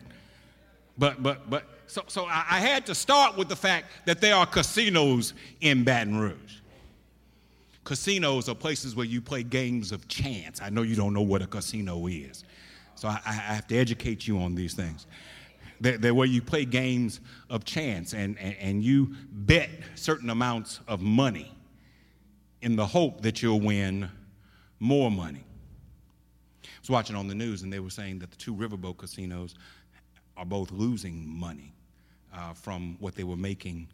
[0.97, 4.35] But, but, but, so, so I, I had to start with the fact that there
[4.35, 6.57] are casinos in Baton Rouge.
[7.87, 10.61] Casinos are places where you play games of chance.
[10.61, 12.43] I know you don't know what a casino is.
[12.95, 15.07] So I, I have to educate you on these things.
[15.79, 20.81] They're, they're, where you play games of chance and, and, and you bet certain amounts
[20.85, 21.49] of money
[22.61, 24.09] in the hope that you'll win
[24.81, 25.45] more money.
[26.65, 29.55] I was watching on the news and they were saying that the two riverboat casinos
[30.35, 31.71] are both losing money
[32.35, 33.87] uh, from what they were making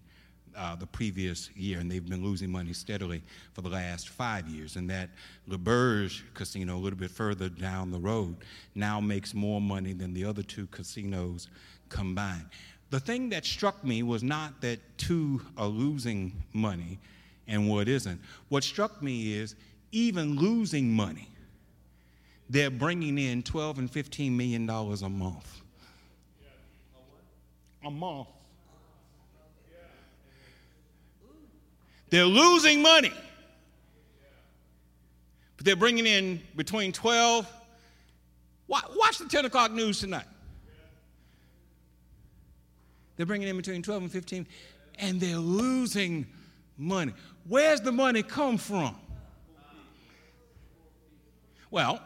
[0.58, 3.22] uh, the previous year, and they've been losing money steadily
[3.54, 4.76] for the last five years.
[4.76, 5.10] And that
[5.48, 8.38] L'Auberge Casino, a little bit further down the road,
[8.76, 11.48] now makes more money than the other two casinos
[11.90, 12.46] combined.
[12.90, 17.00] The thing that struck me was not that two are losing money
[17.48, 18.22] and what isn't.
[18.50, 19.56] What struck me is
[19.92, 21.30] even losing money,
[22.50, 25.62] they're bringing in 12 and 15 million dollars a month.
[27.86, 28.28] A month.
[32.14, 33.12] They're losing money.
[35.58, 37.52] But they're bringing in between 12.
[38.68, 40.28] Watch the 10 o'clock news tonight.
[43.16, 44.48] They're bringing in between 12 and 15,
[45.00, 46.28] and they're losing
[46.78, 47.14] money.
[47.48, 48.96] Where's the money come from?
[51.72, 52.00] Well,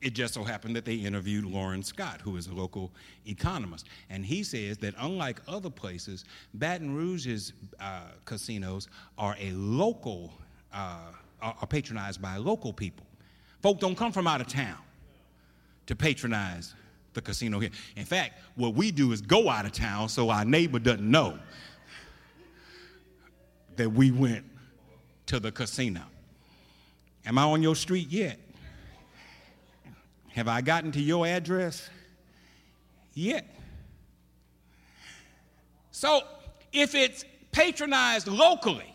[0.00, 2.92] it just so happened that they interviewed Loren Scott, who is a local
[3.26, 3.86] economist.
[4.10, 10.32] And he says that unlike other places, Baton Rouge's uh, casinos are a local,
[10.72, 13.06] uh, are patronized by local people.
[13.62, 14.78] Folk don't come from out of town
[15.86, 16.74] to patronize
[17.14, 17.70] the casino here.
[17.96, 21.38] In fact, what we do is go out of town so our neighbor doesn't know
[23.76, 24.44] that we went
[25.26, 26.02] to the casino.
[27.26, 28.38] Am I on your street yet?
[30.38, 31.90] Have I gotten to your address
[33.12, 33.44] yet?
[35.90, 36.22] So,
[36.72, 38.94] if it's patronized locally,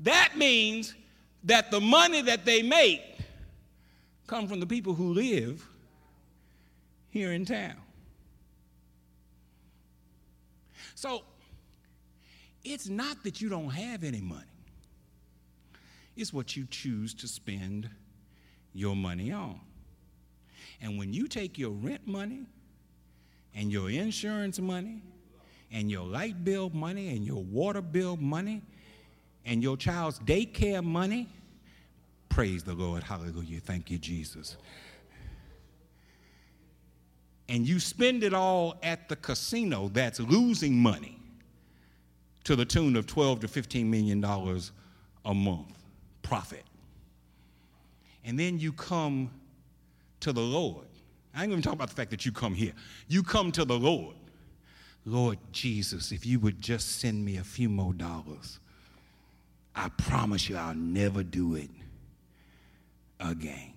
[0.00, 0.94] that means
[1.42, 3.02] that the money that they make
[4.26, 5.62] come from the people who live
[7.10, 7.76] here in town.
[10.94, 11.20] So,
[12.64, 14.44] it's not that you don't have any money.
[16.16, 17.90] It's what you choose to spend
[18.72, 19.60] your money on.
[20.80, 22.46] And when you take your rent money
[23.54, 25.02] and your insurance money
[25.72, 28.62] and your light bill money and your water bill money
[29.44, 31.28] and your child's daycare money,
[32.28, 34.56] praise the Lord, hallelujah, thank you, Jesus.
[37.48, 41.18] And you spend it all at the casino that's losing money
[42.44, 44.72] to the tune of 12 to 15 million dollars
[45.24, 45.78] a month
[46.22, 46.64] profit.
[48.24, 49.30] And then you come
[50.24, 50.86] to the Lord.
[51.34, 52.72] I ain't even talking about the fact that you come here.
[53.08, 54.16] You come to the Lord.
[55.04, 58.58] Lord Jesus, if you would just send me a few more dollars,
[59.76, 61.68] I promise you I'll never do it
[63.20, 63.74] again.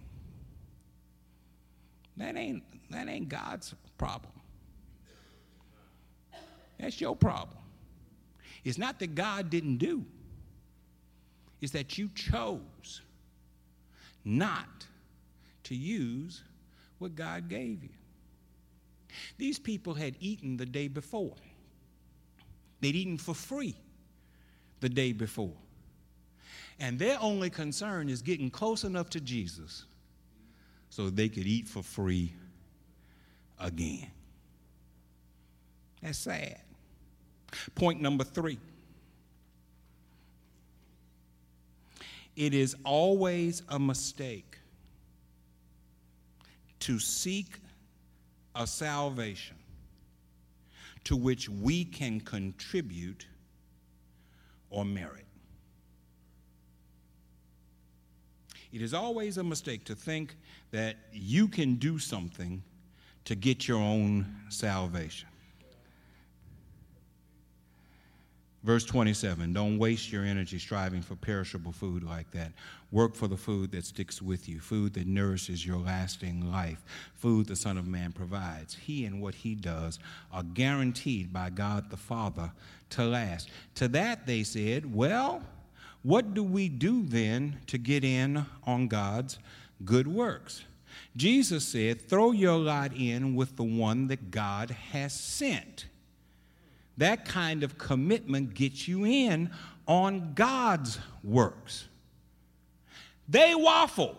[2.16, 4.32] That ain't, that ain't God's problem.
[6.80, 7.58] That's your problem.
[8.64, 10.06] It's not that God didn't do,
[11.62, 13.02] it's that you chose
[14.24, 14.86] not
[15.68, 16.44] to use
[16.98, 17.90] what God gave you.
[19.38, 21.36] These people had eaten the day before,
[22.82, 23.76] they'd eaten for free
[24.80, 25.54] the day before.
[26.80, 29.86] And their only concern is getting close enough to Jesus
[30.90, 32.32] so they could eat for free
[33.60, 34.12] again.
[36.04, 36.60] That's sad.
[37.76, 38.60] Point number three
[42.36, 44.57] it is always a mistake
[46.80, 47.60] to seek
[48.56, 49.56] a salvation
[51.04, 53.28] to which we can contribute
[54.70, 55.26] or merit.
[58.74, 60.36] It is always a mistake to think
[60.72, 62.62] that you can do something
[63.26, 65.30] to get your own salvation.
[68.64, 72.52] Verse 27 Don't waste your energy striving for perishable food like that.
[72.92, 76.84] Work for the food that sticks with you, food that nourishes your lasting life,
[77.16, 78.76] food the Son of Man provides.
[78.76, 80.00] He and what he does
[80.32, 82.52] are guaranteed by God the Father
[82.92, 83.50] to last.
[83.76, 85.44] To that they said, Well,
[86.04, 89.38] what do we do then to get in on God's
[89.86, 90.64] good works?
[91.16, 95.86] Jesus said, Throw your lot in with the one that God has sent.
[96.98, 99.52] That kind of commitment gets you in
[99.88, 101.88] on God's works.
[103.30, 104.18] They waffle.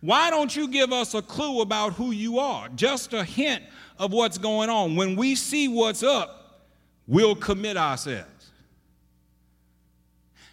[0.00, 2.68] Why don't you give us a clue about who you are?
[2.70, 3.62] Just a hint
[3.98, 4.96] of what's going on.
[4.96, 6.64] When we see what's up,
[7.06, 8.50] we'll commit ourselves.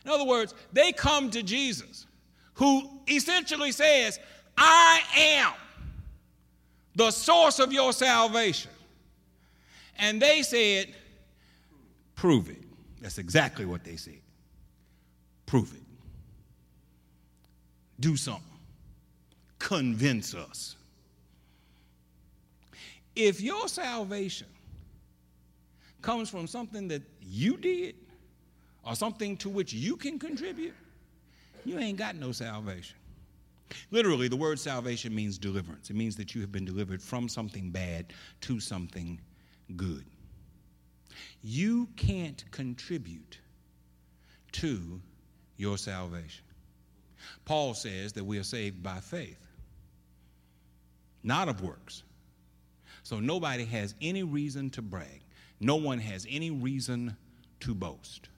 [0.03, 2.05] In other words, they come to Jesus,
[2.55, 4.19] who essentially says,
[4.57, 5.53] I am
[6.95, 8.71] the source of your salvation.
[9.97, 10.93] And they said,
[12.15, 12.63] Prove it.
[13.01, 14.19] That's exactly what they said.
[15.45, 15.83] Prove it.
[17.99, 18.43] Do something.
[19.59, 20.75] Convince us.
[23.15, 24.47] If your salvation
[26.01, 27.95] comes from something that you did
[28.85, 30.75] or something to which you can contribute,
[31.65, 32.95] you ain't got no salvation.
[33.91, 35.89] Literally, the word salvation means deliverance.
[35.89, 39.19] It means that you have been delivered from something bad to something
[39.75, 40.05] good.
[41.41, 43.39] You can't contribute
[44.53, 45.01] to
[45.57, 46.43] your salvation.
[47.45, 49.39] Paul says that we are saved by faith,
[51.23, 52.03] not of works.
[53.03, 55.21] So nobody has any reason to brag.
[55.59, 57.15] No one has any reason
[57.61, 58.29] to boast.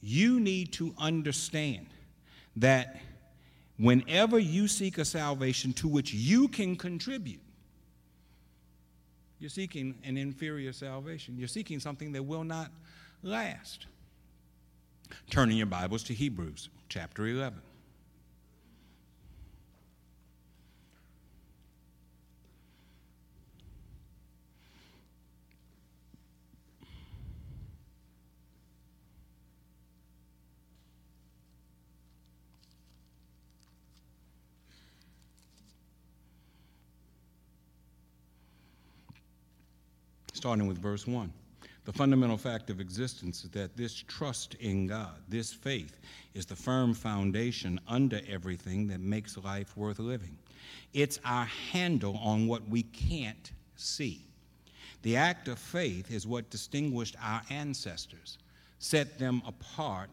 [0.00, 1.88] You need to understand
[2.56, 3.00] that
[3.76, 7.40] whenever you seek a salvation to which you can contribute,
[9.38, 11.36] you're seeking an inferior salvation.
[11.38, 12.70] You're seeking something that will not
[13.22, 13.86] last.
[15.30, 17.60] Turning your Bibles to Hebrews chapter 11.
[40.36, 41.32] Starting with verse 1.
[41.84, 45.98] The fundamental fact of existence is that this trust in God, this faith,
[46.34, 50.36] is the firm foundation under everything that makes life worth living.
[50.92, 54.20] It's our handle on what we can't see.
[55.02, 58.38] The act of faith is what distinguished our ancestors,
[58.80, 60.10] set them apart,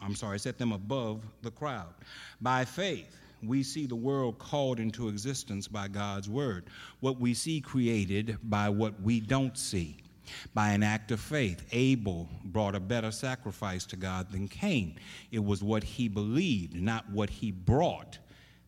[0.00, 1.94] I'm sorry, set them above the crowd.
[2.40, 6.64] By faith, we see the world called into existence by God's word,
[7.00, 9.98] what we see created by what we don't see.
[10.54, 14.98] By an act of faith, Abel brought a better sacrifice to God than Cain.
[15.30, 18.18] It was what he believed, not what he brought,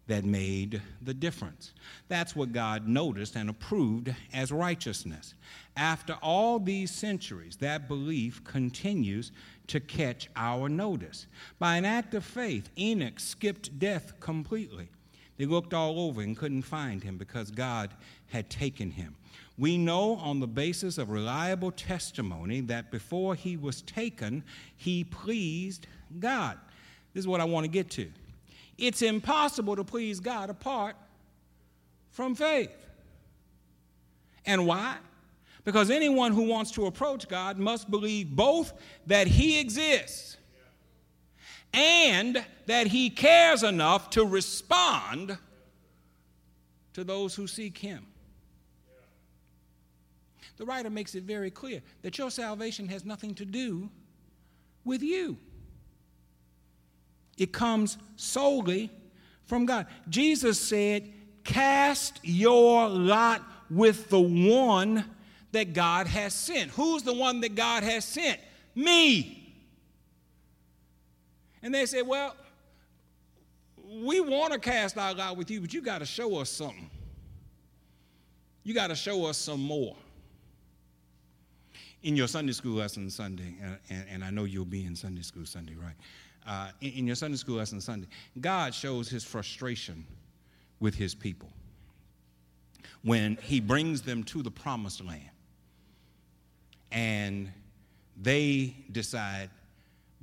[0.07, 1.73] that made the difference.
[2.09, 5.35] That's what God noticed and approved as righteousness.
[5.77, 9.33] After all these centuries, that belief continues
[9.69, 11.27] to catch our notice.
[11.59, 14.89] By an act of faith, Enoch skipped death completely.
[15.37, 17.91] They looked all over and couldn't find him because God
[18.29, 19.17] had taken him.
[19.57, 24.45] We know on the basis of reliable testimony that before he was taken,
[24.77, 25.87] he pleased
[26.19, 26.59] God.
[27.15, 28.11] This is what I want to get to.
[28.79, 30.97] It's impossible to please God apart
[32.11, 32.71] from faith.
[34.47, 34.97] And why?
[35.65, 38.73] Because anyone who wants to approach God must believe both
[39.07, 40.37] that He exists
[41.73, 45.39] and that He cares enough to respond
[46.93, 48.07] to those who seek Him.
[50.57, 53.91] The writer makes it very clear that your salvation has nothing to do
[54.85, 55.37] with you.
[57.37, 58.91] It comes solely
[59.45, 59.87] from God.
[60.09, 61.11] Jesus said,
[61.45, 65.05] Cast your lot with the one
[65.53, 66.71] that God has sent.
[66.71, 68.41] Who's the one that God has sent?
[68.75, 69.55] Me.
[71.63, 72.35] And they said, Well,
[74.03, 76.91] we want to cast our lot with you, but you got to show us something.
[78.63, 79.95] You got to show us some more.
[82.03, 85.23] In your Sunday school lesson Sunday, and, and, and I know you'll be in Sunday
[85.23, 85.95] school Sunday, right?
[86.47, 88.09] Uh, in, in your Sunday school lesson Sunday,
[88.41, 90.05] God shows his frustration
[90.81, 91.49] with his people
[93.03, 95.31] when he brings them to the promised land
[96.91, 97.51] and
[98.21, 99.51] they decide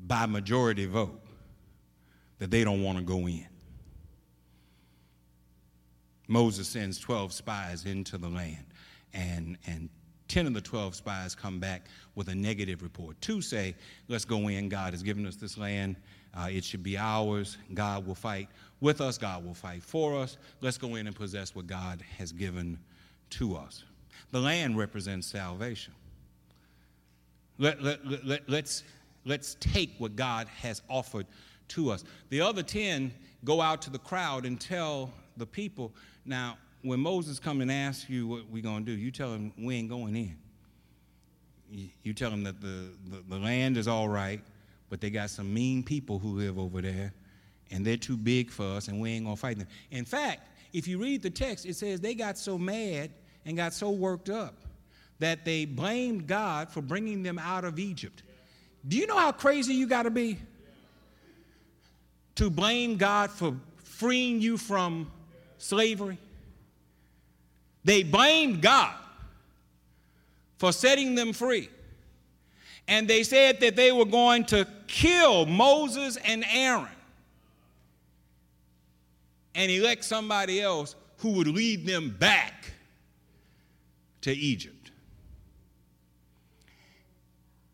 [0.08, 1.20] by majority vote
[2.40, 3.46] that they don't want to go in.
[6.28, 8.66] Moses sends 12 spies into the land
[9.14, 9.90] and, and
[10.32, 13.20] 10 of the 12 spies come back with a negative report.
[13.20, 13.76] Two say,
[14.08, 14.70] let's go in.
[14.70, 15.98] God has given us this land.
[16.34, 17.58] Uh, it should be ours.
[17.74, 18.48] God will fight
[18.80, 19.18] with us.
[19.18, 20.38] God will fight for us.
[20.62, 22.80] Let's go in and possess what God has given
[23.32, 23.84] to us.
[24.32, 25.94] The land represents salvation.
[27.58, 28.84] Let, let, let, let, let's,
[29.26, 31.26] let's take what God has offered
[31.70, 32.06] to us.
[32.30, 33.12] The other 10
[33.44, 35.92] go out to the crowd and tell the people.
[36.26, 39.54] Now, when Moses come and asks you what we're going to do, you tell him
[39.58, 40.36] we ain't going in.
[41.70, 44.42] You, you tell him that the, the, the land is all right,
[44.90, 47.14] but they got some mean people who live over there,
[47.72, 49.68] and they're too big for us, and we ain't going to fight them.
[49.92, 53.12] In fact, if you read the text, it says they got so mad
[53.46, 54.56] and got so worked up
[55.20, 58.24] that they blamed God for bringing them out of Egypt.
[58.88, 60.40] Do you know how crazy you got to be?
[62.36, 65.12] To blame God for freeing you from
[65.60, 66.18] slavery?
[67.84, 68.94] They blamed God
[70.58, 71.70] for setting them free.
[72.88, 76.88] And they said that they were going to kill Moses and Aaron
[79.56, 82.72] and elect somebody else who would lead them back
[84.22, 84.92] to Egypt.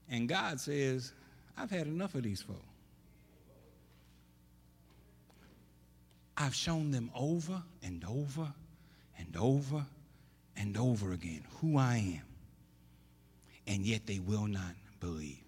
[0.10, 1.14] And God says,
[1.58, 2.62] I've had enough of these folks.
[6.38, 8.54] I've shown them over and over
[9.18, 9.86] and over
[10.58, 12.26] and over again who I am,
[13.68, 15.44] and yet they will not believe.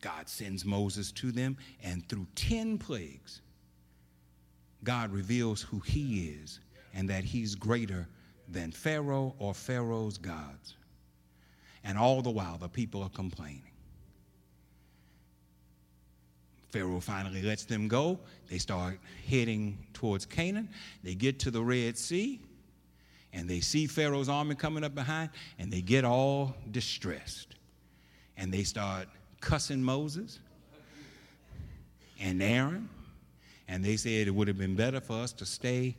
[0.00, 3.40] God sends Moses to them, and through 10 plagues,
[4.82, 6.58] God reveals who he is
[6.94, 8.08] and that he's greater
[8.48, 10.74] than Pharaoh or Pharaoh's gods.
[11.84, 13.62] And all the while, the people are complaining.
[16.70, 18.18] Pharaoh finally lets them go.
[18.48, 18.98] They start
[19.28, 20.68] heading towards Canaan.
[21.04, 22.40] They get to the Red Sea
[23.42, 27.56] and they see Pharaoh's army coming up behind, and they get all distressed.
[28.36, 29.08] And they start
[29.40, 30.38] cussing Moses
[32.20, 32.88] and Aaron,
[33.66, 35.96] and they said it would have been better for us to stay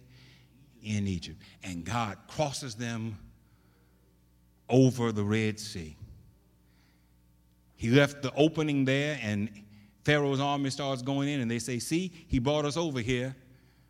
[0.85, 1.37] in Egypt.
[1.65, 3.17] And God crosses them
[4.69, 5.97] over the Red Sea.
[7.75, 9.49] He left the opening there, and
[10.05, 13.35] Pharaoh's army starts going in, and they say, See, he brought us over here,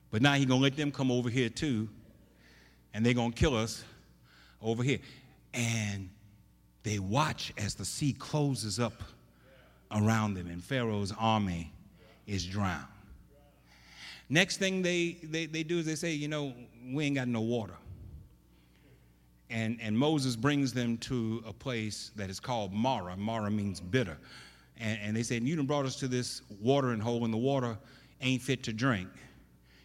[0.10, 1.88] but now he's going to let them come over here too
[2.94, 3.84] and they're going to kill us
[4.62, 5.00] over here.
[5.54, 6.10] And
[6.84, 9.04] they watch as the sea closes up
[9.92, 11.72] around them, and Pharaoh's army
[12.28, 12.86] is drowned.
[14.30, 16.54] Next thing they, they, they do is they say, You know,
[16.92, 17.76] we ain't got no water.
[19.50, 23.16] And, and Moses brings them to a place that is called Marah.
[23.16, 24.18] Marah means bitter.
[24.80, 27.78] And, and they said, You done brought us to this watering hole, and the water
[28.22, 29.10] ain't fit to drink.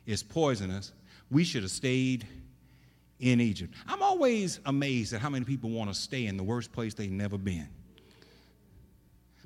[0.06, 0.92] It's poisonous.
[1.30, 2.26] We should have stayed
[3.20, 3.74] in Egypt.
[3.86, 7.10] I'm always amazed at how many people want to stay in the worst place they've
[7.10, 7.68] never been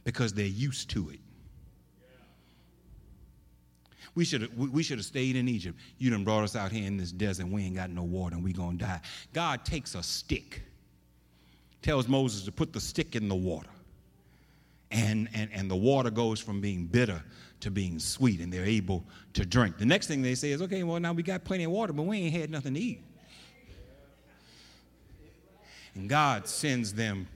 [0.05, 1.21] because they're used to it.
[4.15, 5.79] We should have we should have stayed in Egypt.
[5.97, 7.49] You done brought us out here in this desert.
[7.49, 9.01] We ain't got no water and we gonna die.
[9.33, 10.63] God takes a stick,
[11.81, 13.71] tells Moses to put the stick in the water.
[14.91, 17.23] And, and, and the water goes from being bitter
[17.61, 19.79] to being sweet, and they're able to drink.
[19.79, 22.03] The next thing they say is, okay, well, now we got plenty of water, but
[22.03, 23.03] we ain't had nothing to eat.
[25.95, 27.29] And God sends them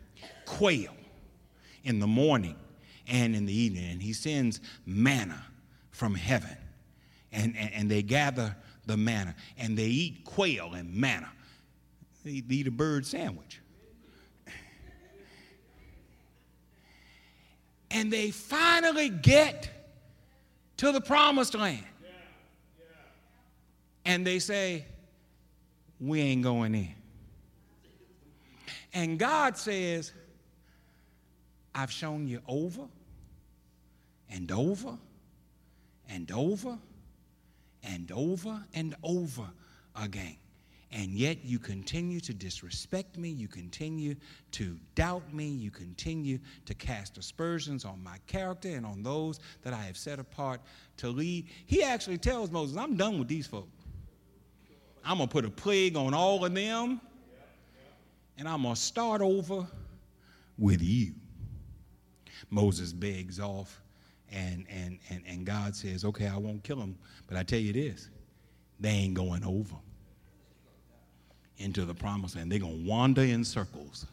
[0.46, 0.94] quail
[1.84, 2.56] in the morning
[3.06, 3.90] and in the evening.
[3.90, 5.44] And He sends manna
[5.90, 6.56] from heaven.
[7.32, 11.30] And, and, and they gather the manna and they eat quail and manna.
[12.24, 13.60] They eat a bird sandwich.
[17.90, 19.70] And they finally get
[20.78, 21.84] to the promised land.
[24.04, 24.86] And they say,
[26.00, 26.95] We ain't going in.
[28.96, 30.10] And God says,
[31.74, 32.86] I've shown you over
[34.30, 34.96] and over
[36.08, 36.78] and over
[37.84, 39.50] and over and over
[40.02, 40.38] again.
[40.92, 43.28] And yet you continue to disrespect me.
[43.28, 44.14] You continue
[44.52, 45.46] to doubt me.
[45.46, 50.18] You continue to cast aspersions on my character and on those that I have set
[50.18, 50.62] apart
[50.96, 51.48] to lead.
[51.66, 53.84] He actually tells Moses, I'm done with these folks.
[55.04, 57.02] I'm going to put a plague on all of them
[58.38, 59.66] and I'm going to start over
[60.58, 61.12] with you.
[62.50, 63.82] Moses begs off,
[64.30, 67.72] and, and, and, and God says, Okay, I won't kill him, but I tell you
[67.72, 68.08] this
[68.78, 69.74] they ain't going over
[71.58, 72.52] into the promised land.
[72.52, 74.06] They're going to wander in circles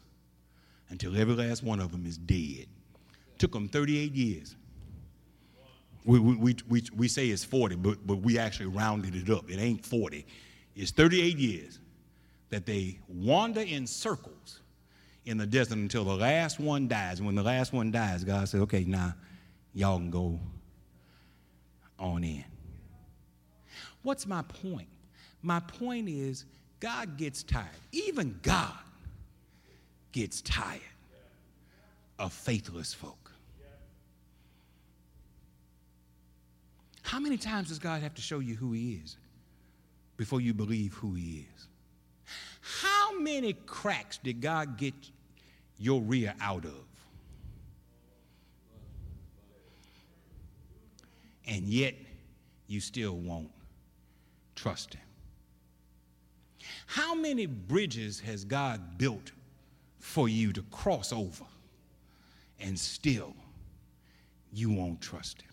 [0.88, 2.66] until every last one of them is dead.
[3.38, 4.56] Took them 38 years.
[6.06, 9.50] We, we, we, we, say it's 40, but, but we actually rounded it up.
[9.50, 10.26] It ain't 40,
[10.76, 11.78] it's 38 years
[12.54, 14.60] that they wander in circles
[15.24, 17.18] in the desert until the last one dies.
[17.18, 19.12] And when the last one dies, God says, okay, now
[19.74, 20.38] y'all can go
[21.98, 22.44] on in.
[24.04, 24.86] What's my point?
[25.42, 26.44] My point is,
[26.78, 27.66] God gets tired.
[27.90, 28.78] Even God
[30.12, 30.80] gets tired
[32.20, 33.32] of faithless folk.
[37.02, 39.16] How many times does God have to show you who He is
[40.16, 41.66] before you believe who He is?
[42.64, 44.94] How many cracks did God get
[45.78, 46.84] your rear out of?
[51.46, 51.94] And yet,
[52.66, 53.50] you still won't
[54.54, 55.02] trust Him.
[56.86, 59.32] How many bridges has God built
[59.98, 61.44] for you to cross over
[62.58, 63.34] and still
[64.54, 65.52] you won't trust Him?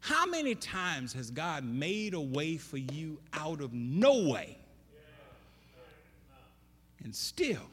[0.00, 4.58] How many times has God made a way for you out of no way
[7.04, 7.68] and still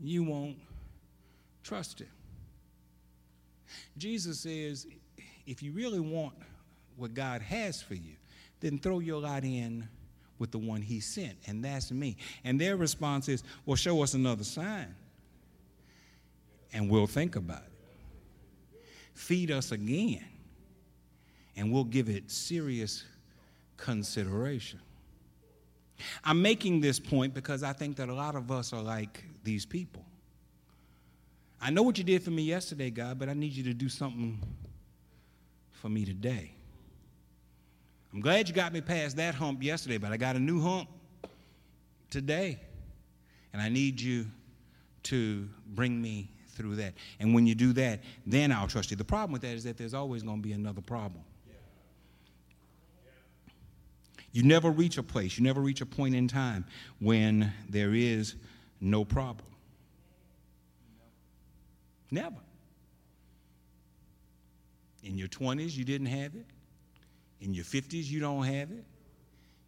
[0.00, 0.56] you won't
[1.62, 2.08] trust Him?
[3.96, 4.86] Jesus says,
[5.46, 6.34] if you really want
[6.96, 8.14] what God has for you,
[8.60, 9.88] then throw your lot in
[10.38, 12.16] with the one he sent, and that's me.
[12.44, 14.94] And their response is, well, show us another sign,
[16.72, 18.82] and we'll think about it.
[19.14, 20.24] Feed us again,
[21.56, 23.04] and we'll give it serious
[23.76, 24.80] consideration.
[26.24, 29.66] I'm making this point because I think that a lot of us are like these
[29.66, 30.04] people.
[31.60, 33.88] I know what you did for me yesterday, God, but I need you to do
[33.88, 34.38] something
[35.72, 36.52] for me today.
[38.12, 40.88] I'm glad you got me past that hump yesterday, but I got a new hump
[42.10, 42.58] today.
[43.52, 44.26] And I need you
[45.04, 46.94] to bring me through that.
[47.20, 48.96] And when you do that, then I'll trust you.
[48.96, 51.22] The problem with that is that there's always going to be another problem.
[54.32, 56.64] You never reach a place, you never reach a point in time
[57.00, 58.34] when there is
[58.80, 59.48] no problem.
[62.10, 62.36] Never.
[65.02, 66.46] In your 20s, you didn't have it.
[67.40, 68.84] In your 50s, you don't have it.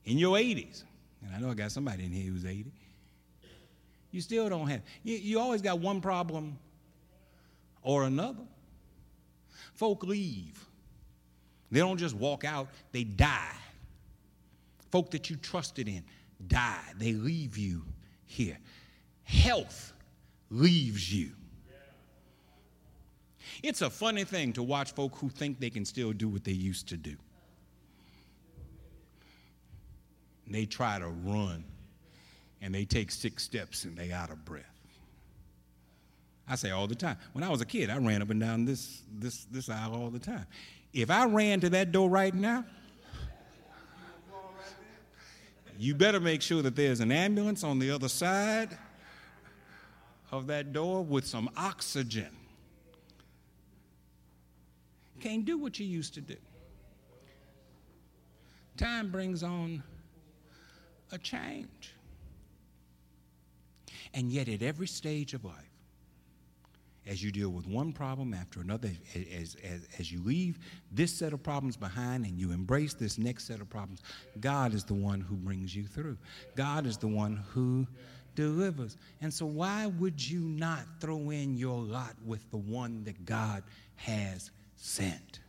[0.05, 0.85] In your 80s,
[1.25, 2.73] and I know I got somebody in here who's 80,
[4.11, 4.85] you still don't have it.
[5.05, 6.59] You, you always got one problem
[7.83, 8.43] or another.
[9.75, 10.65] Folk leave.
[11.71, 13.55] They don't just walk out, they die.
[14.91, 16.05] Folk that you trusted in
[16.47, 16.83] die.
[16.97, 17.85] They leave you
[18.25, 18.59] here.
[19.25, 19.93] Health
[20.51, 21.31] leaves you.
[23.63, 26.53] It's a funny thing to watch folk who think they can still do what they
[26.53, 27.17] used to do.
[30.51, 31.65] they try to run
[32.61, 34.65] and they take six steps and they out of breath.
[36.49, 37.17] I say all the time.
[37.33, 40.11] When I was a kid, I ran up and down this, this, this aisle all
[40.11, 40.47] the time.
[40.93, 42.65] If I ran to that door right now,
[45.81, 48.77] you better make sure that there's an ambulance on the other side
[50.31, 52.29] of that door with some oxygen.
[55.21, 56.37] Can't do what you used to do.
[58.77, 59.83] Time brings on
[61.13, 61.95] a change.
[64.13, 65.70] And yet, at every stage of life,
[67.07, 70.59] as you deal with one problem after another, as, as, as you leave
[70.93, 74.03] this set of problems behind and you embrace this next set of problems,
[74.41, 76.19] God is the one who brings you through.
[76.57, 77.87] God is the one who
[78.35, 78.97] delivers.
[79.21, 83.63] And so, why would you not throw in your lot with the one that God
[83.97, 85.41] has sent?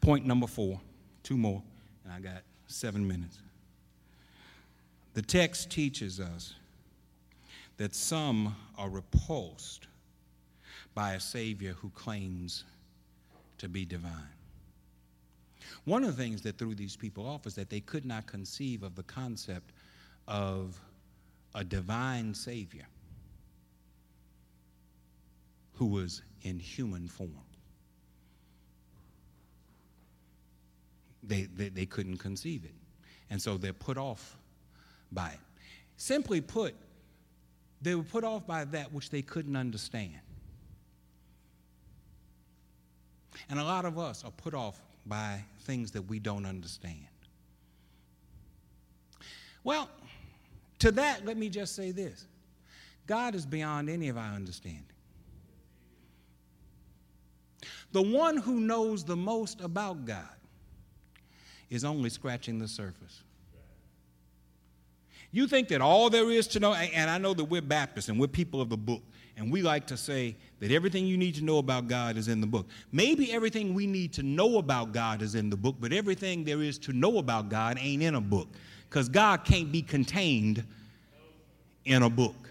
[0.00, 0.80] Point number four,
[1.22, 1.62] two more,
[2.04, 3.38] and I got seven minutes.
[5.14, 6.54] The text teaches us
[7.80, 9.86] that some are repulsed
[10.94, 12.64] by a Savior who claims
[13.56, 14.12] to be divine.
[15.84, 18.82] One of the things that threw these people off is that they could not conceive
[18.82, 19.72] of the concept
[20.28, 20.78] of
[21.54, 22.86] a divine Savior
[25.72, 27.32] who was in human form.
[31.22, 32.74] they, they, they couldn't conceive it.
[33.30, 34.36] And so they're put off
[35.12, 35.40] by it.
[35.96, 36.74] Simply put,
[37.82, 40.20] they were put off by that which they couldn't understand.
[43.48, 47.06] And a lot of us are put off by things that we don't understand.
[49.64, 49.88] Well,
[50.80, 52.26] to that, let me just say this
[53.06, 54.84] God is beyond any of our understanding.
[57.92, 60.36] The one who knows the most about God
[61.70, 63.22] is only scratching the surface.
[65.32, 68.18] You think that all there is to know, and I know that we're Baptists and
[68.18, 69.02] we're people of the book,
[69.36, 72.40] and we like to say that everything you need to know about God is in
[72.40, 72.66] the book.
[72.90, 76.62] Maybe everything we need to know about God is in the book, but everything there
[76.62, 78.48] is to know about God ain't in a book.
[78.88, 80.64] Because God can't be contained
[81.84, 82.50] in a book.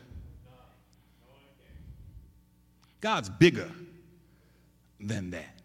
[3.01, 3.69] God's bigger
[4.99, 5.59] than that.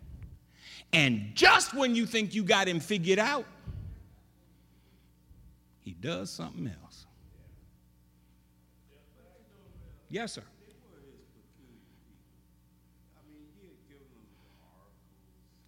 [0.93, 3.47] And just when you think you got him figured out,
[5.81, 6.84] he does something else.
[10.15, 10.45] Yes, sir.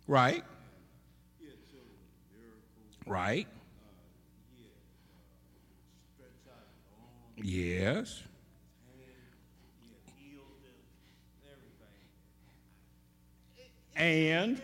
[0.07, 0.45] Right.
[3.05, 3.49] Right.
[7.43, 8.23] Yes.
[13.97, 14.63] And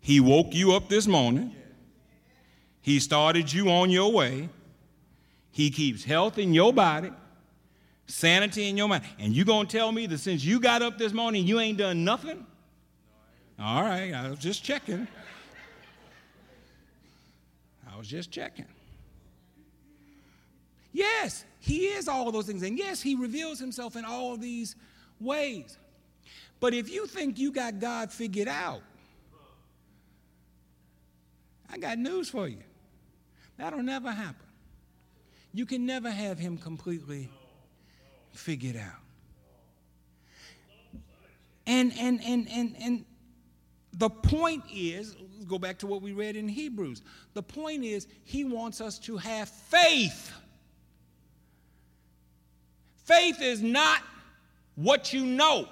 [0.00, 1.54] he woke you up this morning.
[2.80, 4.48] He started you on your way.
[5.52, 7.12] He keeps health in your body,
[8.10, 9.04] sanity in your mind.
[9.18, 12.04] And you to tell me that since you got up this morning, you ain't done
[12.04, 12.46] nothing?
[13.58, 15.06] All right, I was just checking.
[17.92, 18.66] I was just checking.
[20.92, 22.62] Yes, he is all those things.
[22.62, 24.76] And yes, he reveals himself in all these
[25.20, 25.76] ways.
[26.58, 28.82] But if you think you got God figured out,
[31.72, 32.62] I got news for you.
[33.56, 34.46] That'll never happen.
[35.52, 37.28] You can never have him completely
[38.32, 39.00] figured out.
[41.66, 43.04] And and and and and
[43.92, 45.16] the point is,
[45.46, 47.02] go back to what we read in Hebrews.
[47.34, 50.32] The point is he wants us to have faith.
[53.04, 54.02] Faith is not
[54.76, 55.68] what you know.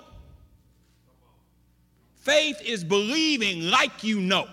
[2.16, 4.48] Faith is believing like you know.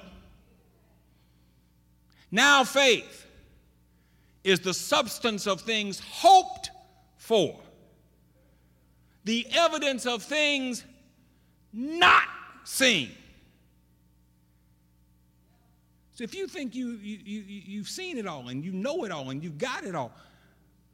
[2.32, 3.26] Now, faith
[4.44, 6.70] is the substance of things hoped
[7.18, 7.60] for,
[9.26, 10.84] the evidence of things
[11.74, 12.24] not
[12.64, 13.12] seen.
[16.14, 19.12] So if you think you, you, you, you've seen it all and you know it
[19.12, 20.14] all and you've got it all,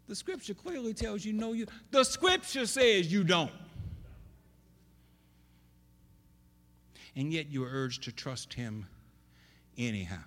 [0.08, 1.68] the scripture clearly tells you no, you.
[1.92, 3.52] The scripture says you don't.
[7.16, 8.88] and yet you're urged to trust him
[9.78, 10.24] anyhow.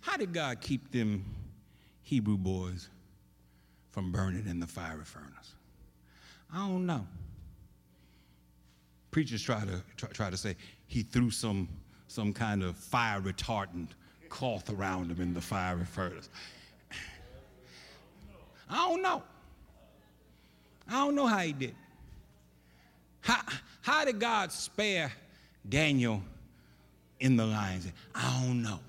[0.00, 1.24] How did God keep them
[2.02, 2.88] Hebrew boys
[3.90, 5.54] from burning in the fiery furnace?
[6.52, 7.06] I don't know.
[9.10, 11.68] Preachers try to try, try to say he threw some
[12.08, 13.88] some kind of fire retardant
[14.28, 16.28] cloth around him in the fiery furnace.
[18.68, 19.22] I don't know.
[20.88, 21.74] I don't know how he did.
[23.20, 23.40] How,
[23.82, 25.12] how did God spare
[25.68, 26.22] Daniel
[27.20, 27.86] in the lions.
[28.14, 28.80] I don't know.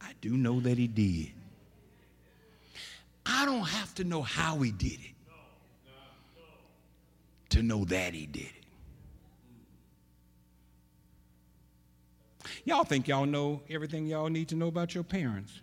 [0.00, 1.32] I do know that he did.
[3.24, 5.14] I don't have to know how he did it
[7.50, 8.62] to know that he did it.
[12.64, 15.60] Y'all think y'all know everything y'all need to know about your parents.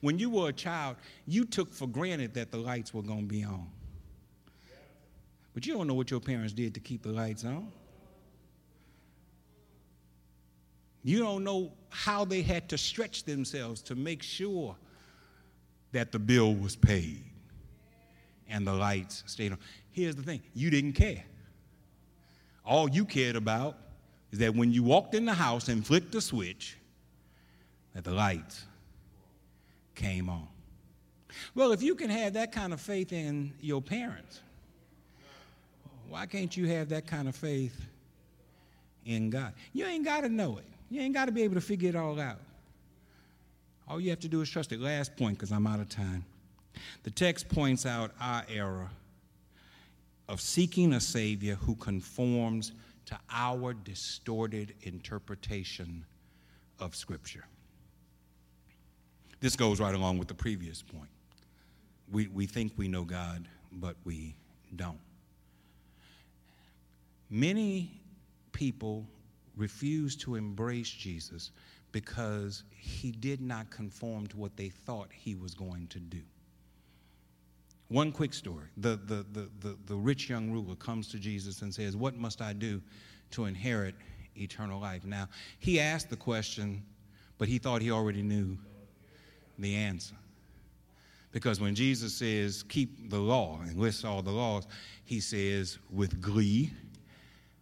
[0.00, 0.96] When you were a child,
[1.26, 3.68] you took for granted that the lights were going to be on.
[5.54, 7.72] But you don't know what your parents did to keep the lights on.
[11.06, 14.74] You don't know how they had to stretch themselves to make sure
[15.92, 17.22] that the bill was paid
[18.48, 19.58] and the lights stayed on.
[19.92, 21.22] Here's the thing you didn't care.
[22.64, 23.78] All you cared about
[24.32, 26.76] is that when you walked in the house and flicked the switch,
[27.94, 28.64] that the lights
[29.94, 30.48] came on.
[31.54, 34.40] Well, if you can have that kind of faith in your parents,
[36.08, 37.80] why can't you have that kind of faith
[39.04, 39.52] in God?
[39.72, 40.64] You ain't got to know it.
[40.88, 42.40] You ain't got to be able to figure it all out.
[43.88, 44.80] All you have to do is trust it.
[44.80, 46.24] Last point, because I'm out of time.
[47.02, 48.90] The text points out our error
[50.28, 52.72] of seeking a Savior who conforms
[53.06, 56.04] to our distorted interpretation
[56.80, 57.44] of Scripture.
[59.40, 61.08] This goes right along with the previous point.
[62.10, 64.34] We, we think we know God, but we
[64.74, 64.98] don't.
[67.30, 68.00] Many
[68.52, 69.06] people
[69.56, 71.50] refuse to embrace Jesus
[71.92, 76.20] because he did not conform to what they thought he was going to do.
[77.88, 81.72] One quick story the, the, the, the, the rich young ruler comes to Jesus and
[81.72, 82.82] says, What must I do
[83.30, 83.94] to inherit
[84.36, 85.04] eternal life?
[85.04, 85.28] Now,
[85.58, 86.82] he asked the question,
[87.38, 88.58] but he thought he already knew
[89.58, 90.16] the answer.
[91.32, 94.66] Because when Jesus says, keep the law and lists all the laws,
[95.04, 96.72] he says, with glee,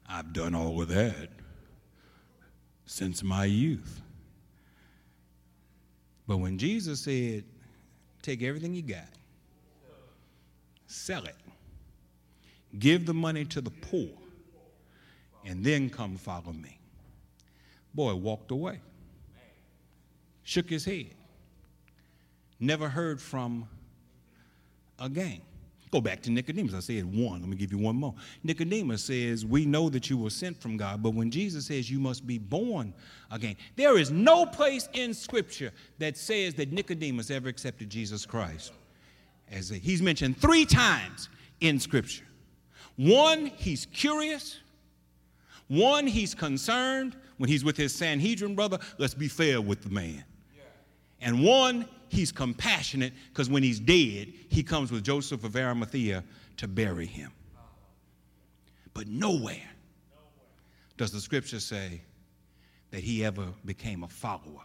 [0.08, 1.28] I've done all of that
[2.86, 4.00] since my youth.
[6.26, 7.44] But when Jesus said,
[8.22, 9.08] take everything you got,
[10.86, 11.36] sell it,
[12.78, 14.08] give the money to the poor,
[15.44, 16.78] and then come follow me.
[17.94, 18.80] Boy walked away,
[20.42, 21.14] shook his head,
[22.58, 23.68] never heard from
[24.98, 25.40] again.
[25.94, 26.74] Go back to Nicodemus.
[26.74, 27.38] I said one.
[27.40, 28.16] Let me give you one more.
[28.42, 32.00] Nicodemus says, We know that you were sent from God, but when Jesus says you
[32.00, 32.92] must be born
[33.30, 35.70] again, there is no place in Scripture
[36.00, 38.72] that says that Nicodemus ever accepted Jesus Christ.
[39.52, 41.28] As a, he's mentioned three times
[41.60, 42.24] in Scripture.
[42.96, 44.58] One, he's curious.
[45.68, 48.80] One, he's concerned when he's with his Sanhedrin brother.
[48.98, 50.24] Let's be fair with the man.
[51.20, 56.24] And one, he's compassionate because when he's dead, he comes with Joseph of Arimathea
[56.58, 57.30] to bury him.
[58.94, 59.68] But nowhere
[60.96, 62.00] does the scripture say
[62.90, 64.62] that he ever became a follower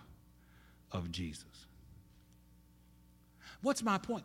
[0.92, 1.46] of Jesus.
[3.62, 4.24] What's my point?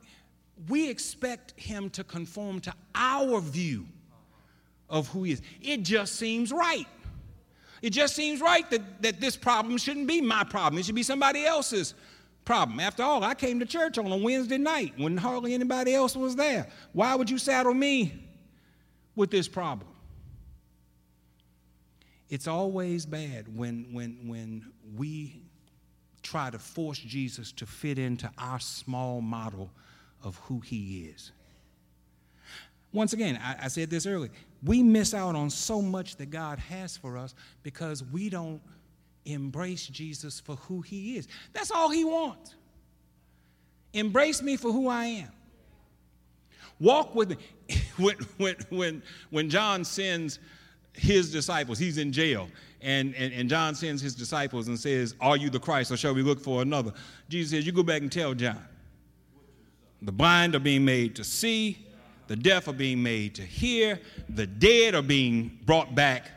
[0.68, 3.86] We expect him to conform to our view
[4.88, 5.42] of who he is.
[5.62, 6.86] It just seems right.
[7.82, 10.78] It just seems right that, that this problem shouldn't be my problem.
[10.78, 11.94] It should be somebody else's
[12.44, 12.80] problem.
[12.80, 16.36] After all, I came to church on a Wednesday night when hardly anybody else was
[16.36, 16.66] there.
[16.92, 18.12] Why would you saddle me
[19.16, 19.90] with this problem?
[22.28, 25.42] It's always bad when, when, when we
[26.22, 29.70] try to force Jesus to fit into our small model
[30.22, 31.32] of who he is.
[32.92, 34.30] Once again, I, I said this earlier,
[34.62, 38.60] we miss out on so much that God has for us because we don't
[39.24, 41.28] embrace Jesus for who he is.
[41.52, 42.54] That's all he wants.
[43.92, 45.32] Embrace me for who I am.
[46.80, 47.36] Walk with me.
[47.96, 50.40] When, when, when, when John sends
[50.94, 52.48] his disciples, he's in jail,
[52.82, 56.12] and, and, and John sends his disciples and says, Are you the Christ, or shall
[56.12, 56.92] we look for another?
[57.28, 58.60] Jesus says, You go back and tell John.
[60.02, 61.86] The blind are being made to see,
[62.26, 66.30] the deaf are being made to hear, the dead are being brought back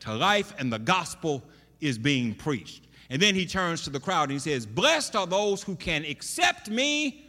[0.00, 1.42] to life, and the gospel
[1.80, 2.86] is being preached.
[3.10, 6.04] And then he turns to the crowd and he says, Blessed are those who can
[6.04, 7.26] accept me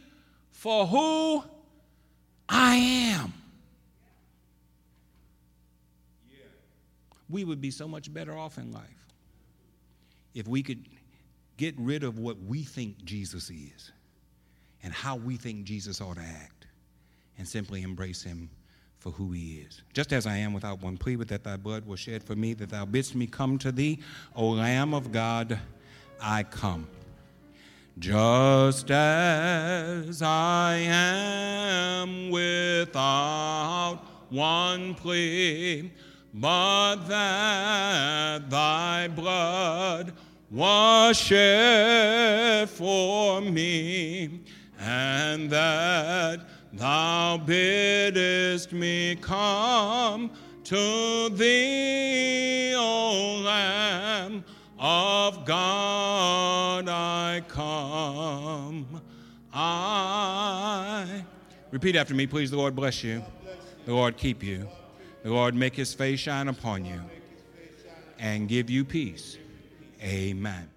[0.50, 1.42] for who
[2.48, 3.32] I am.
[7.28, 9.06] We would be so much better off in life
[10.34, 10.84] if we could
[11.56, 13.90] get rid of what we think Jesus is
[14.82, 16.66] and how we think Jesus ought to act
[17.38, 18.50] and simply embrace him
[19.02, 19.82] for who he is.
[19.92, 22.54] Just as I am without one plea, but that thy blood was shed for me,
[22.54, 23.98] that thou bidst me come to thee,
[24.36, 25.58] O Lamb of God,
[26.20, 26.86] I come.
[27.98, 35.90] Just as I am without one plea,
[36.32, 40.12] but that thy blood
[40.48, 44.42] was shed for me,
[44.78, 50.30] and that Thou biddest me come
[50.64, 54.44] to thee, O Lamb
[54.78, 59.02] of God, I come.
[59.52, 61.24] I.
[61.70, 62.50] Repeat after me, please.
[62.50, 63.22] The Lord bless you.
[63.84, 64.68] The Lord keep you.
[65.22, 67.00] The Lord make his face shine upon you
[68.18, 69.36] and give you peace.
[70.02, 70.68] Amen.